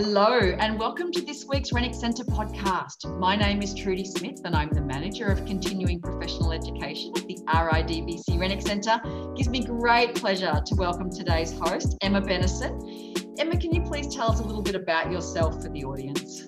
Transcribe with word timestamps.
Hello, 0.00 0.38
and 0.38 0.78
welcome 0.78 1.10
to 1.10 1.20
this 1.20 1.44
week's 1.46 1.72
Renwick 1.72 1.92
Centre 1.92 2.22
podcast. 2.22 3.18
My 3.18 3.34
name 3.34 3.62
is 3.62 3.74
Trudy 3.74 4.04
Smith, 4.04 4.42
and 4.44 4.54
I'm 4.54 4.70
the 4.70 4.80
Manager 4.80 5.26
of 5.26 5.44
Continuing 5.44 6.00
Professional 6.00 6.52
Education 6.52 7.12
at 7.16 7.26
the 7.26 7.36
RIDBC 7.48 8.38
Renwick 8.38 8.62
Centre. 8.62 9.00
It 9.04 9.36
gives 9.36 9.48
me 9.48 9.64
great 9.64 10.14
pleasure 10.14 10.62
to 10.64 10.74
welcome 10.76 11.10
today's 11.10 11.50
host, 11.58 11.96
Emma 12.00 12.20
Bennison. 12.20 13.40
Emma, 13.40 13.56
can 13.56 13.74
you 13.74 13.82
please 13.82 14.14
tell 14.14 14.30
us 14.30 14.38
a 14.38 14.44
little 14.44 14.62
bit 14.62 14.76
about 14.76 15.10
yourself 15.10 15.60
for 15.60 15.68
the 15.68 15.82
audience? 15.82 16.44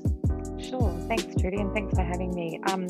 Sure. 0.65 0.97
Thanks, 1.09 1.25
Trudy, 1.41 1.57
and 1.57 1.75
thanks 1.75 1.93
for 1.93 2.05
having 2.05 2.33
me. 2.33 2.61
Um, 2.69 2.87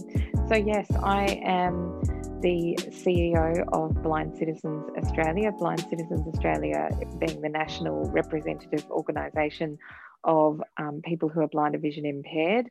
so, 0.47 0.57
yes, 0.57 0.87
I 1.03 1.41
am 1.43 2.03
the 2.43 2.77
CEO 2.91 3.65
of 3.73 4.03
Blind 4.03 4.37
Citizens 4.37 4.91
Australia, 4.99 5.53
Blind 5.53 5.87
Citizens 5.89 6.27
Australia 6.27 6.91
being 7.19 7.41
the 7.41 7.49
national 7.49 8.11
representative 8.11 8.85
organisation 8.91 9.79
of 10.25 10.61
um, 10.79 11.01
people 11.05 11.29
who 11.29 11.41
are 11.41 11.49
blind 11.49 11.75
or 11.75 11.79
vision 11.79 12.07
impaired. 12.07 12.69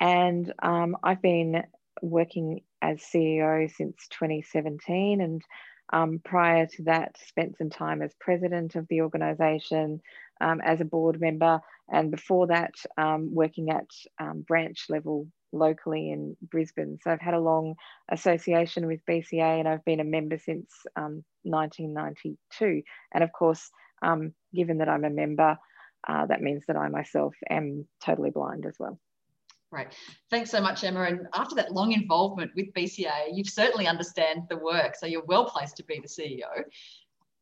And 0.00 0.52
um, 0.62 0.96
I've 1.02 1.22
been 1.22 1.62
working 2.00 2.62
as 2.80 2.98
CEO 2.98 3.70
since 3.72 4.08
2017 4.10 5.20
and 5.20 5.42
um, 5.92 6.20
prior 6.24 6.66
to 6.66 6.82
that 6.84 7.16
spent 7.28 7.58
some 7.58 7.70
time 7.70 8.02
as 8.02 8.14
president 8.18 8.76
of 8.76 8.88
the 8.88 9.02
organisation, 9.02 10.00
um, 10.40 10.60
as 10.62 10.80
a 10.80 10.86
board 10.86 11.20
member, 11.20 11.60
and 11.90 12.10
before 12.10 12.46
that 12.46 12.72
um, 12.96 13.34
working 13.34 13.70
at 13.70 13.86
um, 14.18 14.40
branch 14.40 14.86
level 14.88 15.28
locally 15.52 16.10
in 16.10 16.36
Brisbane. 16.50 16.98
So 17.02 17.10
I've 17.10 17.20
had 17.20 17.34
a 17.34 17.40
long 17.40 17.74
association 18.10 18.86
with 18.86 19.04
BCA 19.08 19.60
and 19.60 19.68
I've 19.68 19.84
been 19.84 20.00
a 20.00 20.04
member 20.04 20.38
since 20.38 20.72
1992. 20.94 22.82
And 23.12 23.22
of 23.22 23.32
course, 23.32 23.70
given 24.54 24.78
that 24.78 24.88
I'm 24.88 25.04
a 25.04 25.10
member, 25.10 25.58
uh, 26.06 26.26
that 26.26 26.42
means 26.42 26.64
that 26.66 26.76
I 26.76 26.88
myself 26.88 27.34
am 27.48 27.86
totally 28.00 28.30
blind 28.30 28.66
as 28.66 28.76
well. 28.78 28.98
Great. 29.70 29.88
Thanks 30.30 30.50
so 30.50 30.60
much, 30.60 30.84
Emma. 30.84 31.04
And 31.04 31.26
after 31.34 31.54
that 31.54 31.72
long 31.72 31.92
involvement 31.92 32.50
with 32.54 32.74
BCA, 32.74 33.34
you 33.34 33.42
certainly 33.44 33.86
understand 33.86 34.42
the 34.50 34.58
work. 34.58 34.96
So 34.96 35.06
you're 35.06 35.24
well 35.24 35.46
placed 35.46 35.78
to 35.78 35.84
be 35.84 35.98
the 35.98 36.08
CEO. 36.08 36.64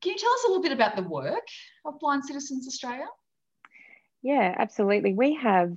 Can 0.00 0.12
you 0.12 0.16
tell 0.16 0.32
us 0.32 0.44
a 0.44 0.48
little 0.48 0.62
bit 0.62 0.72
about 0.72 0.94
the 0.94 1.02
work 1.02 1.46
of 1.84 1.98
Blind 1.98 2.24
Citizens 2.24 2.68
Australia? 2.68 3.06
Yeah, 4.22 4.54
absolutely. 4.56 5.12
We 5.12 5.34
have, 5.36 5.76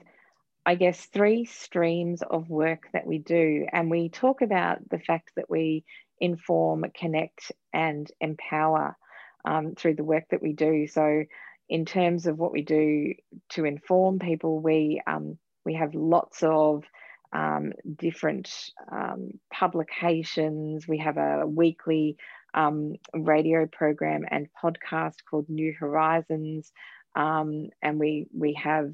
I 0.64 0.76
guess, 0.76 1.06
three 1.06 1.46
streams 1.46 2.22
of 2.22 2.50
work 2.50 2.88
that 2.94 3.08
we 3.08 3.18
do. 3.18 3.66
And 3.72 3.90
we 3.90 4.10
talk 4.10 4.42
about 4.42 4.78
the 4.90 5.00
fact 5.00 5.32
that 5.36 5.50
we 5.50 5.84
inform, 6.20 6.86
connect, 6.96 7.52
and 7.74 8.10
empower 8.22 8.96
um, 9.44 9.74
through 9.76 9.96
the 9.96 10.04
work 10.04 10.26
that 10.30 10.42
we 10.42 10.54
do. 10.54 10.88
So 10.88 11.24
in 11.70 11.86
terms 11.86 12.28
of 12.28 12.38
what 12.38 12.52
we 12.52 12.62
do 12.62 13.14
to 13.50 13.66
inform 13.66 14.20
people, 14.20 14.60
we 14.60 15.02
um, 15.08 15.38
we 15.66 15.76
have 15.76 15.96
lots 15.96 16.44
of 16.44 16.84
um, 17.32 17.74
different 17.98 18.54
um, 18.92 19.32
publications. 19.52 20.88
We 20.88 21.00
have 21.00 21.18
a 21.18 21.46
weekly 21.48 22.18
um, 22.54 22.96
radio 23.14 23.66
program 23.66 24.24
and 24.30 24.48
podcast 24.62 25.16
called 25.30 25.50
New 25.50 25.74
Horizons, 25.78 26.72
um, 27.16 27.70
and 27.82 28.00
we 28.00 28.28
we 28.38 28.54
have 28.62 28.92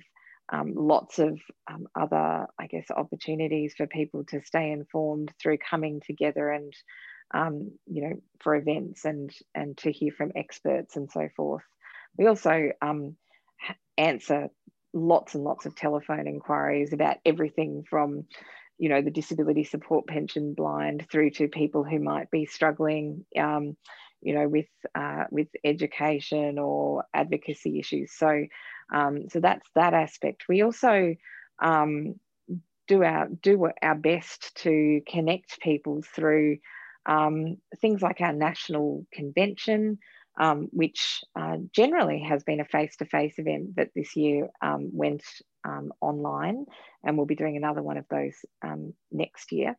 um, 0.52 0.74
lots 0.76 1.20
of 1.20 1.40
other, 1.96 2.48
I 2.58 2.68
guess, 2.68 2.90
opportunities 2.90 3.76
for 3.76 3.88
people 3.88 4.24
to 4.30 4.42
stay 4.44 4.72
informed 4.72 5.32
through 5.40 5.58
coming 5.58 6.02
together 6.06 6.50
and 6.50 6.74
you 7.86 8.02
know 8.02 8.16
for 8.40 8.56
events 8.56 9.06
and 9.06 9.32
and 9.54 9.78
to 9.78 9.92
hear 9.92 10.12
from 10.12 10.32
experts 10.36 10.96
and 10.96 11.12
so 11.12 11.30
forth. 11.36 11.64
We 12.20 12.28
also 12.28 12.72
um, 12.82 13.16
answer 13.98 14.50
lots 14.94 15.36
and 15.36 15.44
lots 15.44 15.66
of 15.66 15.76
telephone 15.76 16.28
inquiries 16.28 16.92
about 16.92 17.18
everything 17.26 17.86
from 17.90 18.26
you 18.78 18.90
know 18.90 19.02
the 19.02 19.12
disability 19.12 19.64
support 19.64 20.06
pension 20.06 20.54
blind 20.54 21.08
through 21.10 21.32
to 21.32 21.48
people 21.48 21.84
who 21.84 22.00
might 22.00 22.30
be 22.30 22.46
struggling 22.46 23.26
um, 23.38 23.78
you 24.22 24.36
know 24.36 24.50
with 24.50 24.68
uh, 24.96 25.26
with 25.32 25.48
education 25.64 26.60
or 26.60 27.06
advocacy 27.14 27.80
issues. 27.80 28.12
So 28.14 28.46
um, 28.94 29.30
so 29.30 29.40
that's 29.40 29.68
that 29.76 29.94
aspect. 29.94 30.44
We 30.50 30.62
also 30.62 31.16
um, 31.62 32.16
do 32.90 33.02
our 33.02 33.30
do 33.42 33.70
our 33.82 33.96
best 33.96 34.56
to 34.64 35.02
connect 35.08 35.62
people 35.62 36.02
through 36.16 36.58
um, 37.06 37.58
things 37.80 38.02
like 38.02 38.20
our 38.20 38.34
national 38.34 39.06
convention 39.14 40.00
um, 40.40 40.70
which 40.72 41.22
uh, 41.36 41.58
generally 41.74 42.22
has 42.22 42.44
been 42.44 42.62
a 42.62 42.66
face-to-face 42.66 43.36
event, 43.38 43.76
but 43.76 43.90
this 43.94 44.16
year 44.16 44.50
um, 44.62 44.90
went 44.94 45.24
um, 45.66 45.92
online, 46.00 46.66
and 47.04 47.18
we'll 47.18 47.26
be 47.26 47.36
doing 47.36 47.58
another 47.58 47.84
one 47.84 47.98
of 47.98 48.06
those 48.10 48.34
um, 48.64 48.94
next 49.12 49.52
year. 49.52 49.78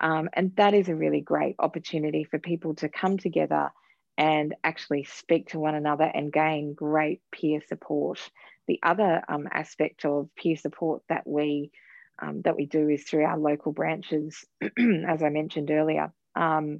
Um, 0.00 0.28
and 0.34 0.54
that 0.56 0.74
is 0.74 0.88
a 0.88 0.94
really 0.94 1.22
great 1.22 1.56
opportunity 1.58 2.24
for 2.24 2.38
people 2.38 2.74
to 2.76 2.88
come 2.88 3.16
together 3.16 3.70
and 4.18 4.54
actually 4.62 5.04
speak 5.04 5.48
to 5.50 5.58
one 5.58 5.74
another 5.74 6.04
and 6.04 6.32
gain 6.32 6.74
great 6.74 7.22
peer 7.32 7.60
support. 7.66 8.18
The 8.68 8.80
other 8.82 9.22
um, 9.26 9.48
aspect 9.50 10.04
of 10.04 10.28
peer 10.36 10.56
support 10.56 11.02
that 11.08 11.26
we 11.26 11.70
that 12.44 12.54
we 12.54 12.66
do 12.66 12.88
is 12.88 13.02
through 13.02 13.24
our 13.24 13.36
local 13.36 13.72
branches, 13.72 14.44
as 14.62 15.24
I 15.24 15.28
mentioned 15.28 15.72
earlier. 15.72 16.12
our 16.36 16.70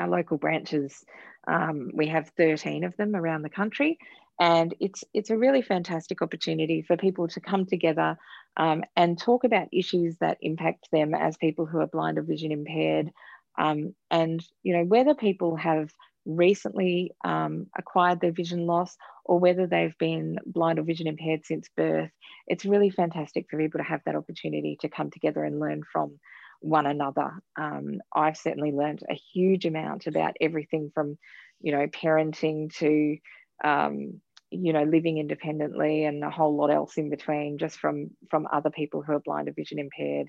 local 0.00 0.36
branches 0.36 1.02
um, 1.46 1.90
we 1.94 2.08
have 2.08 2.30
13 2.36 2.84
of 2.84 2.96
them 2.96 3.14
around 3.14 3.42
the 3.42 3.50
country, 3.50 3.98
and 4.40 4.74
it's 4.80 5.04
it's 5.14 5.30
a 5.30 5.36
really 5.36 5.62
fantastic 5.62 6.22
opportunity 6.22 6.82
for 6.82 6.96
people 6.96 7.28
to 7.28 7.40
come 7.40 7.66
together 7.66 8.16
um, 8.56 8.82
and 8.96 9.18
talk 9.18 9.44
about 9.44 9.68
issues 9.72 10.16
that 10.20 10.38
impact 10.40 10.88
them 10.92 11.14
as 11.14 11.36
people 11.36 11.66
who 11.66 11.78
are 11.80 11.86
blind 11.86 12.18
or 12.18 12.22
vision 12.22 12.52
impaired, 12.52 13.10
um, 13.58 13.94
and 14.10 14.44
you 14.62 14.76
know 14.76 14.84
whether 14.84 15.14
people 15.14 15.56
have 15.56 15.90
recently 16.26 17.12
um, 17.24 17.66
acquired 17.76 18.20
their 18.20 18.32
vision 18.32 18.66
loss 18.66 18.96
or 19.24 19.38
whether 19.38 19.66
they've 19.66 19.96
been 19.98 20.38
blind 20.46 20.78
or 20.78 20.82
vision 20.82 21.06
impaired 21.06 21.44
since 21.44 21.68
birth. 21.76 22.10
It's 22.46 22.64
really 22.64 22.90
fantastic 22.90 23.46
for 23.50 23.58
people 23.58 23.78
to 23.78 23.84
have 23.84 24.00
that 24.06 24.16
opportunity 24.16 24.78
to 24.80 24.88
come 24.88 25.10
together 25.10 25.44
and 25.44 25.60
learn 25.60 25.82
from 25.90 26.18
one 26.60 26.86
another. 26.86 27.32
Um, 27.56 28.00
I've 28.14 28.36
certainly 28.36 28.72
learned 28.72 29.02
a 29.08 29.14
huge 29.14 29.66
amount 29.66 30.06
about 30.06 30.36
everything 30.40 30.90
from, 30.94 31.18
you 31.60 31.72
know, 31.72 31.86
parenting 31.86 32.74
to, 32.76 33.16
um, 33.62 34.20
you 34.50 34.72
know, 34.72 34.84
living 34.84 35.18
independently 35.18 36.04
and 36.04 36.22
a 36.22 36.30
whole 36.30 36.56
lot 36.56 36.70
else 36.70 36.96
in 36.96 37.10
between, 37.10 37.58
just 37.58 37.78
from 37.78 38.10
from 38.30 38.46
other 38.52 38.70
people 38.70 39.02
who 39.02 39.12
are 39.12 39.20
blind 39.20 39.48
or 39.48 39.52
vision 39.52 39.78
impaired. 39.78 40.28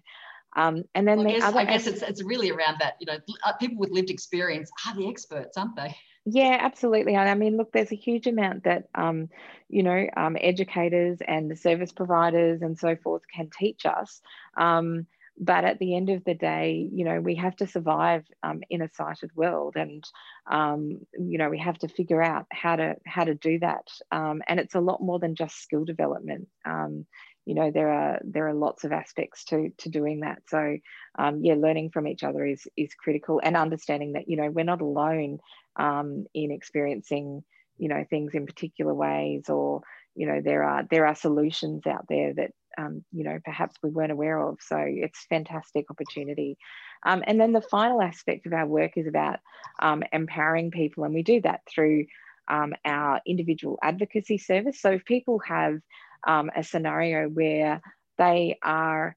Um, 0.55 0.83
and 0.95 1.07
then 1.07 1.17
well, 1.17 1.27
the 1.27 1.31
I 1.31 1.39
guess, 1.39 1.43
other, 1.43 1.59
I 1.59 1.65
guess 1.65 1.87
it's, 1.87 2.01
it's 2.01 2.23
really 2.23 2.49
around 2.49 2.77
that, 2.79 2.95
you 2.99 3.05
know, 3.07 3.17
uh, 3.45 3.53
people 3.59 3.77
with 3.77 3.91
lived 3.91 4.09
experience 4.09 4.71
are 4.87 4.95
the 4.95 5.09
experts, 5.09 5.57
aren't 5.57 5.75
they? 5.75 5.95
Yeah, 6.25 6.57
absolutely. 6.59 7.15
I 7.15 7.35
mean, 7.35 7.57
look, 7.57 7.71
there's 7.71 7.91
a 7.91 7.95
huge 7.95 8.25
amount 8.25 8.63
that, 8.63 8.85
um, 8.95 9.29
you 9.69 9.83
know, 9.83 10.07
um, 10.17 10.37
educators 10.39 11.19
and 11.27 11.51
the 11.51 11.55
service 11.55 11.91
providers 11.91 12.61
and 12.61 12.79
so 12.79 12.95
forth 12.95 13.21
can 13.31 13.49
teach 13.49 13.85
us. 13.85 14.21
Um, 14.57 15.05
but 15.37 15.65
at 15.65 15.79
the 15.79 15.95
end 15.95 16.09
of 16.09 16.23
the 16.23 16.33
day 16.33 16.89
you 16.91 17.03
know 17.03 17.19
we 17.19 17.35
have 17.35 17.55
to 17.55 17.67
survive 17.67 18.23
um, 18.43 18.61
in 18.69 18.81
a 18.81 18.89
sighted 18.93 19.31
world 19.35 19.75
and 19.75 20.03
um, 20.49 20.99
you 21.13 21.37
know 21.37 21.49
we 21.49 21.59
have 21.59 21.77
to 21.77 21.87
figure 21.87 22.21
out 22.21 22.45
how 22.51 22.75
to 22.75 22.95
how 23.05 23.23
to 23.23 23.35
do 23.35 23.59
that. 23.59 23.87
Um, 24.11 24.41
and 24.47 24.59
it's 24.59 24.75
a 24.75 24.79
lot 24.79 25.01
more 25.01 25.19
than 25.19 25.35
just 25.35 25.61
skill 25.61 25.85
development. 25.85 26.47
Um, 26.65 27.05
you 27.45 27.55
know 27.55 27.71
there 27.71 27.91
are 27.91 28.19
there 28.23 28.47
are 28.47 28.53
lots 28.53 28.83
of 28.83 28.91
aspects 28.91 29.45
to 29.45 29.69
to 29.79 29.89
doing 29.89 30.21
that. 30.21 30.39
So 30.47 30.77
um, 31.17 31.41
yeah 31.43 31.55
learning 31.55 31.91
from 31.91 32.07
each 32.07 32.23
other 32.23 32.45
is 32.45 32.67
is 32.77 32.93
critical 32.93 33.41
and 33.43 33.57
understanding 33.57 34.13
that 34.13 34.29
you 34.29 34.37
know 34.37 34.49
we're 34.49 34.65
not 34.65 34.81
alone 34.81 35.39
um, 35.75 36.25
in 36.33 36.51
experiencing 36.51 37.43
you 37.77 37.89
know 37.89 38.05
things 38.09 38.33
in 38.33 38.45
particular 38.45 38.93
ways 38.93 39.49
or 39.49 39.81
you 40.15 40.27
know 40.27 40.41
there 40.41 40.63
are 40.63 40.83
there 40.89 41.05
are 41.05 41.15
solutions 41.15 41.85
out 41.85 42.05
there 42.07 42.33
that 42.33 42.51
um, 42.77 43.03
you 43.11 43.23
know 43.23 43.39
perhaps 43.43 43.75
we 43.81 43.89
weren't 43.89 44.11
aware 44.11 44.39
of. 44.39 44.57
So 44.61 44.77
it's 44.79 45.25
fantastic 45.29 45.89
opportunity. 45.89 46.57
Um, 47.03 47.23
and 47.25 47.39
then 47.39 47.53
the 47.53 47.61
final 47.61 48.01
aspect 48.01 48.45
of 48.45 48.53
our 48.53 48.65
work 48.65 48.93
is 48.95 49.07
about 49.07 49.39
um, 49.79 50.03
empowering 50.11 50.71
people 50.71 51.03
and 51.03 51.13
we 51.13 51.23
do 51.23 51.41
that 51.41 51.61
through 51.69 52.05
um, 52.47 52.73
our 52.83 53.21
individual 53.25 53.77
advocacy 53.81 54.37
service. 54.37 54.81
So 54.81 54.91
if 54.91 55.05
people 55.05 55.39
have 55.39 55.79
um, 56.27 56.49
a 56.55 56.63
scenario 56.63 57.27
where 57.27 57.81
they 58.17 58.57
are 58.63 59.15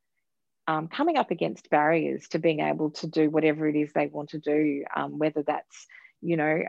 um, 0.66 0.88
coming 0.88 1.16
up 1.16 1.30
against 1.30 1.70
barriers 1.70 2.28
to 2.28 2.38
being 2.38 2.60
able 2.60 2.90
to 2.90 3.06
do 3.06 3.30
whatever 3.30 3.66
it 3.66 3.76
is 3.76 3.90
they 3.94 4.06
want 4.06 4.30
to 4.30 4.38
do 4.38 4.84
whether 5.08 5.42
that's 5.42 5.86
you 6.20 6.36
know 6.36 6.62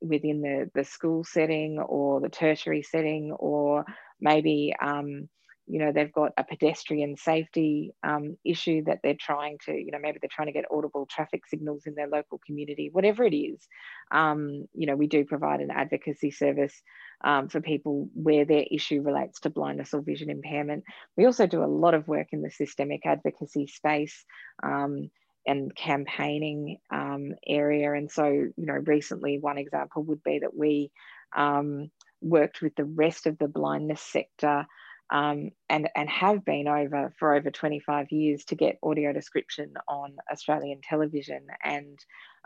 within 0.00 0.40
the, 0.40 0.70
the 0.74 0.84
school 0.84 1.24
setting 1.24 1.78
or 1.78 2.20
the 2.20 2.28
tertiary 2.28 2.82
setting 2.82 3.32
or 3.32 3.84
maybe 4.20 4.74
um, 4.80 5.28
you 5.70 5.78
know 5.78 5.92
they've 5.92 6.12
got 6.12 6.32
a 6.36 6.42
pedestrian 6.42 7.16
safety 7.16 7.92
um, 8.02 8.36
issue 8.44 8.82
that 8.84 8.98
they're 9.02 9.14
trying 9.18 9.56
to 9.64 9.72
you 9.72 9.90
know 9.92 9.98
maybe 10.00 10.18
they're 10.20 10.28
trying 10.30 10.48
to 10.48 10.52
get 10.52 10.64
audible 10.70 11.06
traffic 11.06 11.46
signals 11.46 11.84
in 11.86 11.94
their 11.94 12.08
local 12.08 12.40
community 12.44 12.90
whatever 12.92 13.24
it 13.24 13.34
is. 13.34 13.66
Um, 14.10 14.66
you 14.74 14.86
know 14.86 14.96
we 14.96 15.06
do 15.06 15.24
provide 15.24 15.60
an 15.60 15.70
advocacy 15.70 16.32
service 16.32 16.82
um, 17.22 17.48
for 17.48 17.60
people 17.60 18.08
where 18.14 18.44
their 18.44 18.64
issue 18.70 19.02
relates 19.02 19.40
to 19.40 19.50
blindness 19.50 19.94
or 19.94 20.02
vision 20.02 20.28
impairment. 20.30 20.84
We 21.16 21.26
also 21.26 21.46
do 21.46 21.62
a 21.62 21.66
lot 21.66 21.94
of 21.94 22.08
work 22.08 22.28
in 22.32 22.42
the 22.42 22.50
systemic 22.50 23.06
advocacy 23.06 23.68
space 23.68 24.24
um, 24.62 25.10
and 25.46 25.74
campaigning 25.76 26.78
um, 26.90 27.34
area. 27.46 27.92
And 27.92 28.10
so 28.10 28.26
you 28.26 28.52
know 28.56 28.74
recently 28.84 29.38
one 29.38 29.58
example 29.58 30.02
would 30.02 30.22
be 30.24 30.40
that 30.40 30.56
we 30.56 30.90
um, 31.36 31.90
worked 32.20 32.60
with 32.60 32.74
the 32.74 32.84
rest 32.84 33.26
of 33.26 33.38
the 33.38 33.48
blindness 33.48 34.02
sector 34.02 34.66
um, 35.10 35.50
and, 35.68 35.88
and 35.96 36.08
have 36.08 36.44
been 36.44 36.68
over 36.68 37.12
for 37.18 37.34
over 37.34 37.50
25 37.50 38.12
years 38.12 38.44
to 38.46 38.54
get 38.54 38.78
audio 38.82 39.12
description 39.12 39.74
on 39.88 40.16
Australian 40.30 40.80
television. 40.82 41.46
And 41.62 41.98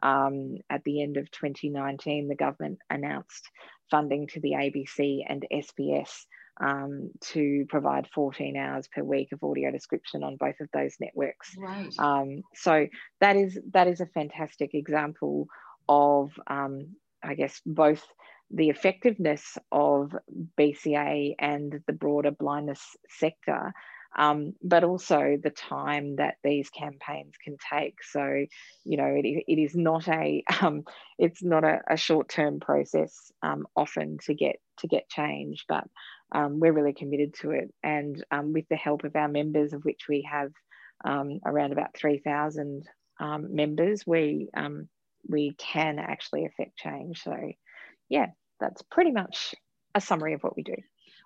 um, 0.02 0.56
at 0.70 0.82
the 0.84 1.02
end 1.02 1.16
of 1.16 1.30
2019, 1.30 2.28
the 2.28 2.34
government 2.34 2.78
announced 2.88 3.48
funding 3.90 4.26
to 4.28 4.40
the 4.40 4.52
ABC 4.52 5.20
and 5.28 5.44
SBS 5.52 6.10
um, 6.60 7.10
to 7.20 7.66
provide 7.68 8.08
14 8.14 8.56
hours 8.56 8.88
per 8.88 9.02
week 9.02 9.32
of 9.32 9.42
audio 9.42 9.70
description 9.70 10.22
on 10.22 10.36
both 10.36 10.60
of 10.60 10.68
those 10.72 10.94
networks. 11.00 11.54
Right. 11.58 11.92
Um, 11.98 12.42
so 12.54 12.86
that 13.20 13.36
is 13.36 13.58
that 13.72 13.88
is 13.88 14.00
a 14.00 14.06
fantastic 14.06 14.74
example 14.74 15.48
of, 15.88 16.30
um, 16.46 16.96
I 17.22 17.34
guess, 17.34 17.60
both 17.66 18.02
the 18.50 18.68
effectiveness 18.68 19.58
of 19.72 20.14
BCA 20.58 21.34
and 21.38 21.80
the 21.86 21.92
broader 21.92 22.30
blindness 22.30 22.96
sector, 23.08 23.72
um, 24.16 24.54
but 24.62 24.84
also 24.84 25.36
the 25.42 25.50
time 25.50 26.16
that 26.16 26.36
these 26.44 26.70
campaigns 26.70 27.34
can 27.42 27.56
take. 27.72 27.96
So, 28.02 28.44
you 28.84 28.96
know, 28.96 29.06
it, 29.06 29.44
it 29.48 29.60
is 29.60 29.74
not 29.74 30.06
a 30.08 30.44
um, 30.60 30.84
it's 31.18 31.42
not 31.42 31.64
a, 31.64 31.80
a 31.88 31.96
short 31.96 32.28
term 32.28 32.60
process 32.60 33.32
um, 33.42 33.66
often 33.74 34.18
to 34.26 34.34
get 34.34 34.56
to 34.78 34.88
get 34.88 35.08
change, 35.08 35.64
but 35.68 35.84
um, 36.32 36.60
we're 36.60 36.72
really 36.72 36.94
committed 36.94 37.34
to 37.40 37.50
it. 37.50 37.72
And 37.82 38.22
um, 38.30 38.52
with 38.52 38.68
the 38.68 38.76
help 38.76 39.04
of 39.04 39.16
our 39.16 39.28
members, 39.28 39.72
of 39.72 39.84
which 39.84 40.02
we 40.08 40.28
have 40.30 40.52
um, 41.04 41.40
around 41.44 41.72
about 41.72 41.96
three 41.96 42.18
thousand 42.18 42.88
members, 43.20 44.04
we 44.06 44.48
we 45.28 45.54
can 45.58 45.98
actually 45.98 46.44
affect 46.44 46.76
change. 46.76 47.22
So 47.22 47.36
yeah, 48.08 48.26
that's 48.60 48.82
pretty 48.82 49.12
much 49.12 49.54
a 49.94 50.00
summary 50.00 50.34
of 50.34 50.42
what 50.42 50.56
we 50.56 50.62
do. 50.62 50.74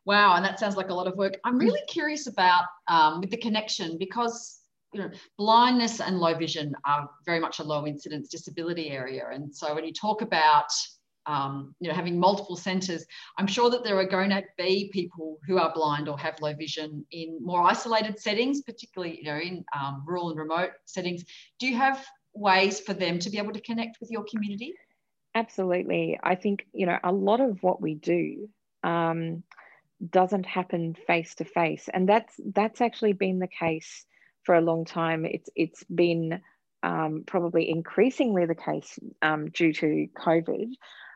Wow, 0.04 0.36
and 0.36 0.44
that 0.44 0.58
sounds 0.58 0.76
like 0.76 0.88
a 0.88 0.94
lot 0.94 1.06
of 1.06 1.16
work. 1.16 1.38
I'm 1.44 1.58
really 1.58 1.82
curious 1.88 2.26
about 2.26 2.64
um, 2.86 3.20
with 3.20 3.30
the 3.30 3.36
connection 3.36 3.98
because 3.98 4.60
you 4.94 5.00
know 5.00 5.10
blindness 5.36 6.00
and 6.00 6.18
low 6.18 6.34
vision 6.34 6.74
are 6.86 7.08
very 7.26 7.40
much 7.40 7.58
a 7.58 7.62
low 7.62 7.86
incidence 7.86 8.28
disability 8.28 8.90
area, 8.90 9.26
and 9.30 9.54
so 9.54 9.74
when 9.74 9.84
you 9.84 9.92
talk 9.92 10.22
about 10.22 10.70
um, 11.26 11.74
you 11.80 11.88
know 11.88 11.94
having 11.94 12.18
multiple 12.18 12.56
centres, 12.56 13.04
I'm 13.36 13.46
sure 13.46 13.68
that 13.70 13.84
there 13.84 13.98
are 13.98 14.06
going 14.06 14.30
to 14.30 14.42
be 14.56 14.90
people 14.92 15.38
who 15.46 15.58
are 15.58 15.72
blind 15.74 16.08
or 16.08 16.18
have 16.18 16.40
low 16.40 16.54
vision 16.54 17.04
in 17.10 17.38
more 17.42 17.62
isolated 17.64 18.18
settings, 18.18 18.62
particularly 18.62 19.18
you 19.18 19.24
know 19.24 19.38
in 19.38 19.64
um, 19.78 20.04
rural 20.06 20.30
and 20.30 20.38
remote 20.38 20.70
settings. 20.86 21.22
Do 21.58 21.66
you 21.66 21.76
have 21.76 22.02
ways 22.34 22.80
for 22.80 22.94
them 22.94 23.18
to 23.18 23.30
be 23.30 23.36
able 23.36 23.52
to 23.52 23.60
connect 23.60 23.98
with 24.00 24.10
your 24.10 24.24
community? 24.30 24.72
Absolutely. 25.34 26.18
I 26.22 26.34
think, 26.34 26.66
you 26.72 26.86
know, 26.86 26.98
a 27.02 27.12
lot 27.12 27.40
of 27.40 27.62
what 27.62 27.80
we 27.80 27.94
do 27.94 28.48
um, 28.82 29.42
doesn't 30.10 30.46
happen 30.46 30.94
face 31.06 31.34
to 31.36 31.44
face. 31.44 31.88
And 31.92 32.08
that's 32.08 32.34
that's 32.54 32.80
actually 32.80 33.12
been 33.12 33.38
the 33.38 33.48
case 33.48 34.04
for 34.44 34.54
a 34.54 34.60
long 34.60 34.84
time. 34.84 35.24
It's 35.24 35.50
it's 35.54 35.84
been 35.84 36.40
um, 36.82 37.24
probably 37.26 37.68
increasingly 37.68 38.46
the 38.46 38.54
case 38.54 38.98
um, 39.22 39.50
due 39.50 39.72
to 39.74 40.08
COVID. 40.16 40.68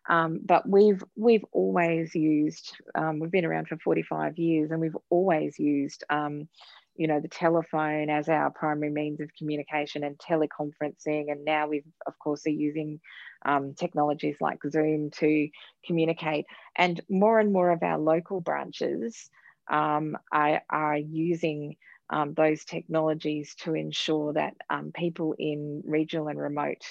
Um, 0.09 0.41
but 0.45 0.69
we've 0.69 1.03
we've 1.17 1.45
always 1.53 2.15
used 2.15 2.77
um, 2.95 3.21
we've 3.21 3.31
been 3.31 3.45
around 3.45 3.69
for 3.69 3.79
45 3.79 4.37
years 4.37 4.71
and 4.71 4.81
we've 4.81 4.97
always 5.11 5.59
used 5.59 6.05
um, 6.11 6.49
you 6.97 7.07
know 7.07 7.21
the 7.21 7.29
telephone 7.29 8.11
as 8.11 8.29
our 8.29 8.51
primary 8.51 8.91
means 8.91 9.21
of 9.21 9.35
communication 9.37 10.05
and 10.05 10.19
teleconferencing 10.19 11.31
and 11.31 11.45
now 11.45 11.67
we've 11.67 11.87
of 12.07 12.19
course 12.19 12.47
are 12.47 12.51
using 12.51 13.01
um, 13.45 13.75
technologies 13.75 14.37
like 14.41 14.59
zoom 14.71 15.11
to 15.11 15.49
communicate 15.85 16.45
and 16.77 17.01
more 17.09 17.41
and 17.41 17.53
more 17.53 17.71
of 17.71 17.83
our 17.83 17.99
local 17.99 18.41
branches 18.41 19.31
um, 19.71 20.17
are, 20.33 20.63
are 20.71 20.99
using 20.99 21.77
um, 22.11 22.35
those 22.35 22.65
technologies 22.65 23.55
to 23.57 23.75
ensure 23.75 24.35
that 24.35 24.55
um, 24.69 24.93
people 24.95 25.35
in 25.39 25.83
regional 25.87 26.29
and 26.29 26.39
remote 26.39 26.85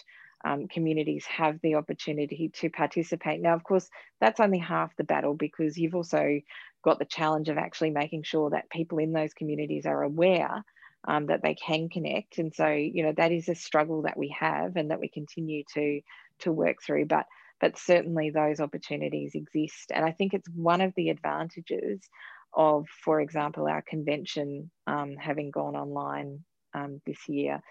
um, 0.44 0.68
communities 0.68 1.26
have 1.26 1.60
the 1.62 1.76
opportunity 1.76 2.50
to 2.56 2.70
participate. 2.70 3.42
Now, 3.42 3.54
of 3.54 3.64
course, 3.64 3.90
that's 4.20 4.40
only 4.40 4.58
half 4.58 4.96
the 4.96 5.04
battle 5.04 5.36
because 5.36 5.78
you've 5.78 5.94
also 5.94 6.40
got 6.84 7.00
the 7.00 7.06
challenge 7.06 7.50
of 7.50 7.58
actually 7.58 7.92
making 7.92 8.24
sure 8.24 8.50
that 8.52 8.70
people 8.70 8.98
in 8.98 9.14
those 9.14 9.34
communities 9.34 9.86
are 9.86 10.04
aware 10.04 10.64
um, 11.08 11.28
that 11.28 11.42
they 11.42 11.56
can 11.56 11.90
connect. 11.90 12.38
And 12.38 12.54
so, 12.54 12.68
you 12.68 13.04
know, 13.04 13.14
that 13.18 13.32
is 13.32 13.50
a 13.50 13.56
struggle 13.56 14.04
that 14.04 14.18
we 14.18 14.36
have 14.40 14.76
and 14.76 14.92
that 14.92 15.00
we 15.00 15.10
continue 15.10 15.64
to 15.74 16.02
to 16.40 16.52
work 16.52 16.78
through. 16.84 17.06
But 17.06 17.26
but 17.60 17.78
certainly 17.78 18.32
those 18.32 18.60
opportunities 18.60 19.36
exist. 19.36 19.92
And 19.94 20.04
I 20.04 20.12
think 20.12 20.34
it's 20.34 20.50
one 20.50 20.82
of 20.82 20.94
the 20.96 21.10
advantages 21.10 22.02
of, 22.54 22.88
for 23.04 23.22
example, 23.22 23.68
our 23.68 23.84
convention 23.84 24.72
um, 24.88 25.16
having 25.16 25.52
gone 25.52 25.76
online 25.76 26.44
um, 26.74 27.02
this 27.06 27.30
year. 27.30 27.62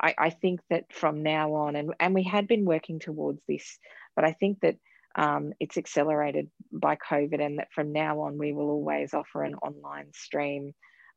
I, 0.00 0.14
I, 0.16 0.30
think 0.30 0.60
that 0.70 0.84
from 0.92 1.22
now 1.22 1.54
on, 1.54 1.76
and, 1.76 1.92
and 2.00 2.14
we 2.14 2.22
had 2.22 2.46
been 2.46 2.64
working 2.64 2.98
towards 2.98 3.40
this, 3.46 3.78
but 4.16 4.24
I 4.24 4.32
think 4.32 4.60
that 4.60 4.76
um, 5.14 5.52
it's 5.60 5.76
accelerated 5.76 6.50
by 6.72 6.96
COVID, 6.96 7.44
and 7.44 7.58
that 7.58 7.72
from 7.74 7.92
now 7.92 8.20
on 8.20 8.38
we 8.38 8.52
will 8.52 8.70
always 8.70 9.14
offer 9.14 9.42
an 9.42 9.54
online 9.56 10.12
stream. 10.14 10.72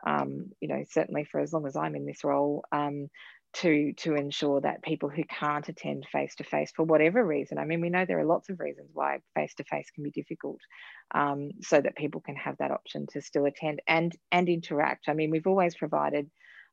Um, 0.06 0.52
you 0.60 0.68
know, 0.68 0.84
certainly 0.92 1.26
for 1.32 1.40
as 1.40 1.54
long 1.54 1.66
as 1.66 1.76
I'm 1.76 1.96
in 1.96 2.06
this 2.06 2.24
role, 2.24 2.64
um, 2.72 3.08
to 3.56 3.94
to 3.94 4.16
ensure 4.16 4.60
that 4.62 4.84
people 4.84 5.10
who 5.10 5.24
can't 5.24 5.68
attend 5.70 6.06
face 6.12 6.36
to 6.36 6.44
face 6.44 6.72
for 6.76 6.84
whatever 6.84 7.26
reason. 7.26 7.58
I 7.58 7.64
mean, 7.64 7.80
we 7.80 7.90
know 7.90 8.06
there 8.06 8.20
are 8.20 8.26
lots 8.26 8.50
of 8.50 8.60
reasons 8.60 8.90
why 8.94 9.20
face 9.34 9.54
to 9.56 9.64
face 9.64 9.90
can 9.96 10.04
be 10.04 10.12
difficult, 10.12 10.60
um, 11.14 11.52
so 11.62 11.80
that 11.80 11.96
people 11.96 12.22
can 12.22 12.36
have 12.36 12.58
that 12.58 12.72
option 12.72 13.08
to 13.14 13.22
still 13.22 13.46
attend 13.46 13.82
and 13.88 14.14
and 14.32 14.50
interact. 14.50 15.06
I 15.08 15.14
mean, 15.14 15.32
we've 15.32 15.48
always 15.48 15.76
provided 15.76 16.30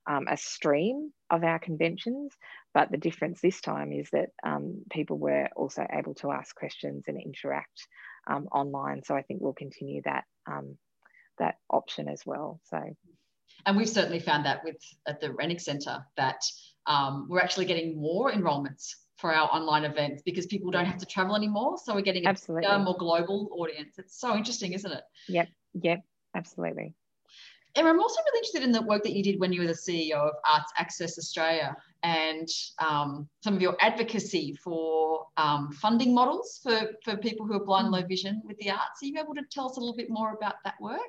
um, 0.08 0.26
a 0.28 0.36
stream 0.36 1.12
of 1.30 1.44
our 1.44 1.60
conventions, 1.60 2.32
but 2.74 2.90
the 2.90 2.96
difference 2.96 3.40
this 3.40 3.60
time 3.60 3.92
is 3.92 4.08
that 4.12 4.30
um, 4.42 4.82
people 4.90 5.18
were 5.18 5.48
also 5.56 5.86
able 5.90 6.14
to 6.14 6.30
ask 6.30 6.54
questions 6.54 7.04
and 7.06 7.20
interact 7.20 7.86
um, 8.26 8.48
online. 8.52 9.02
So 9.04 9.14
I 9.14 9.22
think 9.22 9.40
we'll 9.40 9.52
continue 9.52 10.02
that 10.04 10.24
um, 10.46 10.76
that 11.38 11.56
option 11.70 12.08
as 12.08 12.22
well. 12.24 12.60
So, 12.64 12.80
and 13.66 13.76
we've 13.76 13.88
certainly 13.88 14.20
found 14.20 14.46
that 14.46 14.64
with 14.64 14.76
at 15.06 15.20
the 15.20 15.32
Renwick 15.32 15.60
Centre 15.60 16.04
that 16.16 16.42
um, 16.86 17.26
we're 17.28 17.40
actually 17.40 17.66
getting 17.66 18.00
more 18.00 18.32
enrolments 18.32 18.96
for 19.16 19.32
our 19.32 19.48
online 19.52 19.84
events 19.84 20.22
because 20.24 20.46
people 20.46 20.70
don't 20.70 20.84
have 20.84 20.98
to 20.98 21.06
travel 21.06 21.36
anymore. 21.36 21.78
So 21.82 21.94
we're 21.94 22.00
getting 22.00 22.26
a 22.26 22.30
Absolutely. 22.30 22.76
more 22.78 22.96
global 22.98 23.50
audience. 23.52 23.94
It's 23.98 24.18
so 24.18 24.36
interesting, 24.36 24.72
isn't 24.72 24.90
it? 24.90 25.04
Yep. 25.28 25.48
Yep. 25.80 26.00
Absolutely. 26.34 26.94
Emma, 27.74 27.88
I'm 27.88 28.00
also 28.00 28.20
really 28.26 28.38
interested 28.38 28.62
in 28.64 28.72
the 28.72 28.82
work 28.82 29.02
that 29.04 29.12
you 29.12 29.22
did 29.22 29.40
when 29.40 29.52
you 29.52 29.60
were 29.60 29.66
the 29.66 29.72
CEO 29.72 30.16
of 30.16 30.34
Arts 30.44 30.72
Access 30.76 31.18
Australia 31.18 31.74
and 32.02 32.48
um, 32.78 33.28
some 33.42 33.54
of 33.54 33.62
your 33.62 33.76
advocacy 33.80 34.54
for 34.62 35.26
um, 35.36 35.70
funding 35.72 36.14
models 36.14 36.60
for, 36.62 36.90
for 37.04 37.16
people 37.16 37.46
who 37.46 37.54
are 37.54 37.64
blind 37.64 37.86
and 37.86 37.94
low 37.94 38.06
vision 38.06 38.42
with 38.44 38.58
the 38.58 38.70
arts. 38.70 39.02
Are 39.02 39.06
you 39.06 39.20
able 39.20 39.34
to 39.34 39.42
tell 39.50 39.70
us 39.70 39.76
a 39.76 39.80
little 39.80 39.96
bit 39.96 40.10
more 40.10 40.32
about 40.32 40.54
that 40.64 40.74
work? 40.80 41.00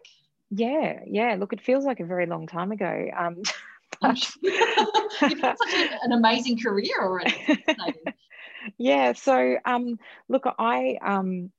Yeah, 0.51 0.99
yeah. 1.07 1.35
Look, 1.39 1.53
it 1.53 1.61
feels 1.61 1.83
like 1.83 1.99
a 1.99 2.05
very 2.05 2.25
long 2.25 2.47
time 2.47 2.71
ago. 2.71 3.07
Um, 3.17 3.41
You've 4.41 5.39
had 5.39 5.57
such 5.57 5.73
an 6.03 6.11
amazing 6.11 6.59
career 6.59 6.95
already. 6.99 7.35
yeah. 8.77 9.13
So, 9.13 9.57
um, 9.65 9.99
look, 10.27 10.43
I 10.59 10.97
um, 11.01 11.51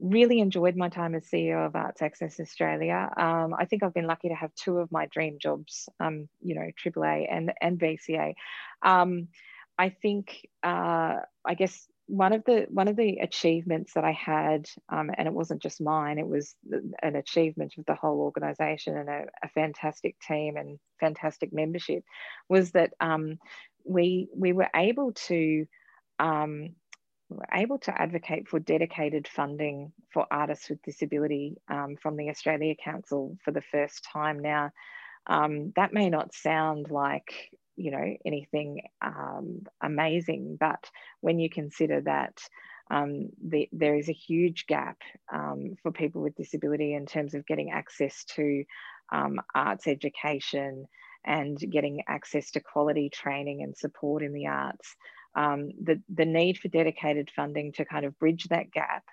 really 0.00 0.40
enjoyed 0.40 0.76
my 0.76 0.88
time 0.88 1.14
as 1.14 1.24
CEO 1.26 1.66
of 1.66 1.74
Arts 1.74 2.02
Access 2.02 2.38
Australia. 2.38 3.10
Um, 3.16 3.54
I 3.58 3.64
think 3.64 3.82
I've 3.82 3.94
been 3.94 4.06
lucky 4.06 4.28
to 4.28 4.34
have 4.34 4.54
two 4.54 4.78
of 4.78 4.92
my 4.92 5.06
dream 5.06 5.38
jobs, 5.40 5.88
um, 6.00 6.28
you 6.40 6.54
know, 6.54 6.70
AAA 6.84 7.26
and, 7.30 7.52
and 7.60 7.78
BCA. 7.78 8.34
Um, 8.82 9.28
I 9.78 9.90
think, 9.90 10.46
uh, 10.62 11.16
I 11.44 11.54
guess 11.54 11.86
one 12.06 12.32
of 12.32 12.44
the 12.44 12.66
one 12.70 12.86
of 12.88 12.96
the 12.96 13.18
achievements 13.18 13.94
that 13.94 14.04
I 14.04 14.12
had, 14.12 14.68
um, 14.88 15.10
and 15.16 15.26
it 15.26 15.34
wasn't 15.34 15.62
just 15.62 15.80
mine, 15.80 16.18
it 16.18 16.26
was 16.26 16.54
an 17.02 17.16
achievement 17.16 17.74
of 17.78 17.84
the 17.86 17.94
whole 17.94 18.20
organisation 18.20 18.96
and 18.96 19.08
a, 19.08 19.24
a, 19.42 19.48
fantastic 19.48 20.16
team 20.20 20.56
and 20.56 20.78
fantastic 21.00 21.52
membership, 21.52 22.04
was 22.48 22.70
that 22.72 22.92
um, 23.00 23.38
we 23.84 24.28
we 24.34 24.52
were 24.52 24.68
able 24.74 25.12
to 25.12 25.66
um, 26.20 26.70
were 27.28 27.46
able 27.52 27.78
to 27.78 28.00
advocate 28.00 28.48
for 28.48 28.60
dedicated 28.60 29.26
funding 29.26 29.92
for 30.12 30.26
artists 30.30 30.70
with 30.70 30.82
disability 30.82 31.56
um, 31.68 31.96
from 32.00 32.16
the 32.16 32.30
Australia 32.30 32.74
Council 32.82 33.36
for 33.44 33.50
the 33.50 33.62
first 33.62 34.04
time 34.04 34.38
now. 34.40 34.70
Um, 35.26 35.72
that 35.76 35.92
may 35.92 36.08
not 36.08 36.34
sound 36.34 36.90
like 36.90 37.50
you 37.74 37.90
know 37.90 38.16
anything 38.24 38.82
um, 39.02 39.66
amazing, 39.82 40.56
but 40.58 40.88
when 41.20 41.38
you 41.38 41.50
consider 41.50 42.00
that 42.02 42.38
um, 42.90 43.30
the, 43.44 43.68
there 43.72 43.96
is 43.96 44.08
a 44.08 44.12
huge 44.12 44.66
gap 44.66 44.98
um, 45.32 45.74
for 45.82 45.90
people 45.90 46.22
with 46.22 46.36
disability 46.36 46.94
in 46.94 47.06
terms 47.06 47.34
of 47.34 47.46
getting 47.46 47.70
access 47.70 48.24
to 48.36 48.64
um, 49.12 49.40
arts 49.54 49.88
education 49.88 50.86
and 51.24 51.58
getting 51.58 52.02
access 52.06 52.52
to 52.52 52.60
quality 52.60 53.10
training 53.10 53.62
and 53.62 53.76
support 53.76 54.22
in 54.22 54.32
the 54.32 54.46
arts. 54.46 54.94
Um, 55.36 55.70
the, 55.82 56.00
the 56.12 56.24
need 56.24 56.58
for 56.58 56.68
dedicated 56.68 57.30
funding 57.34 57.72
to 57.72 57.84
kind 57.84 58.04
of 58.06 58.18
bridge 58.18 58.44
that 58.44 58.72
gap 58.72 59.04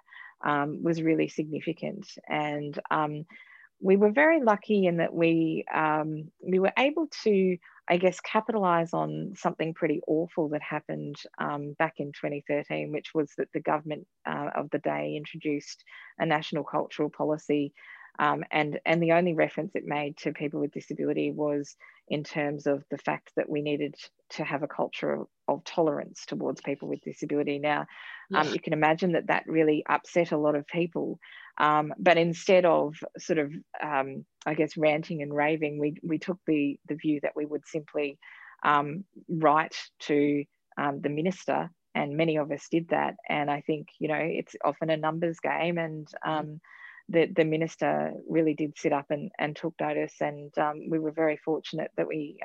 um, 0.46 0.82
was 0.84 1.02
really 1.02 1.28
significant. 1.28 2.08
And 2.28 2.80
um, 2.90 3.26
we 3.82 3.98
were 3.98 4.12
very 4.12 4.42
lucky 4.42 4.86
in 4.86 4.98
that 4.98 5.14
we, 5.14 5.66
we 6.42 6.60
were 6.60 6.74
able 6.78 7.08
to 7.24 7.58
I 7.90 7.98
guess, 7.98 8.20
capitalize 8.22 8.94
on 8.94 9.34
something 9.36 9.74
pretty 9.74 10.00
awful 10.08 10.48
that 10.50 10.62
happened 10.62 11.18
um, 11.38 11.76
back 11.78 11.96
in 11.98 12.14
2013, 12.14 12.92
which 12.92 13.14
was 13.14 13.32
that 13.38 13.50
the 13.54 13.60
government 13.60 14.08
uh, 14.26 14.52
of 14.56 14.70
the 14.70 14.80
day 14.80 15.16
introduced 15.18 15.84
a 16.18 16.26
national 16.26 16.64
cultural 16.64 17.10
policy. 17.10 17.74
Um, 18.20 18.44
and, 18.52 18.80
and 18.86 19.02
the 19.02 19.14
only 19.14 19.34
reference 19.34 19.74
it 19.76 19.86
made 19.86 20.18
to 20.18 20.34
people 20.34 20.60
with 20.60 20.72
disability 20.72 21.32
was 21.32 21.76
in 22.08 22.24
terms 22.24 22.68
of 22.68 22.84
the 22.92 22.98
fact 22.98 23.32
that 23.36 23.50
we 23.50 23.62
needed 23.62 23.96
to 24.32 24.44
have 24.44 24.62
a 24.62 24.68
culture 24.68 25.14
of, 25.14 25.28
of 25.48 25.64
tolerance 25.64 26.26
towards 26.28 26.62
people 26.62 26.88
with 26.88 27.02
disability. 27.02 27.60
Now, 27.60 27.88
um, 28.34 28.48
you 28.54 28.60
can 28.60 28.74
imagine 28.74 29.14
that 29.14 29.28
that 29.28 29.44
really 29.48 29.84
upset 29.90 30.32
a 30.32 30.38
lot 30.38 30.56
of 30.56 30.68
people. 30.68 31.20
Um, 31.58 31.94
but 31.98 32.18
instead 32.18 32.66
of 32.66 32.96
sort 33.18 33.40
of, 33.40 33.52
um, 33.82 34.26
I 34.46 34.54
guess, 34.54 34.78
ranting 34.78 35.22
and 35.22 35.34
raving, 35.34 35.80
we, 35.80 35.96
we 36.04 36.18
took 36.18 36.40
the, 36.46 36.80
the 36.88 36.96
view 36.96 37.20
that 37.22 37.36
we 37.36 37.46
would 37.46 37.66
simply 37.68 38.18
um, 38.64 39.06
write 39.30 39.76
to 40.02 40.46
um, 40.78 41.02
the 41.02 41.10
minister, 41.10 41.70
and 41.94 42.18
many 42.18 42.38
of 42.38 42.52
us 42.52 42.68
did 42.72 42.90
that. 42.90 43.16
And 43.30 43.52
I 43.52 43.62
think, 43.62 43.88
you 44.00 44.08
know, 44.08 44.20
it's 44.20 44.56
often 44.64 44.90
a 44.90 44.98
numbers 44.98 45.40
game, 45.40 45.78
and 45.78 46.08
um, 46.26 46.60
the, 47.14 47.28
the 47.28 47.46
minister 47.46 48.12
really 48.28 48.54
did 48.54 48.78
sit 48.78 48.92
up 48.92 49.06
and, 49.10 49.32
and 49.40 49.56
took 49.56 49.74
notice. 49.80 50.16
And 50.20 50.56
um, 50.58 50.90
we 50.90 51.00
were 51.00 51.12
very 51.12 51.38
fortunate 51.38 51.92
that 51.96 52.08
we, 52.08 52.40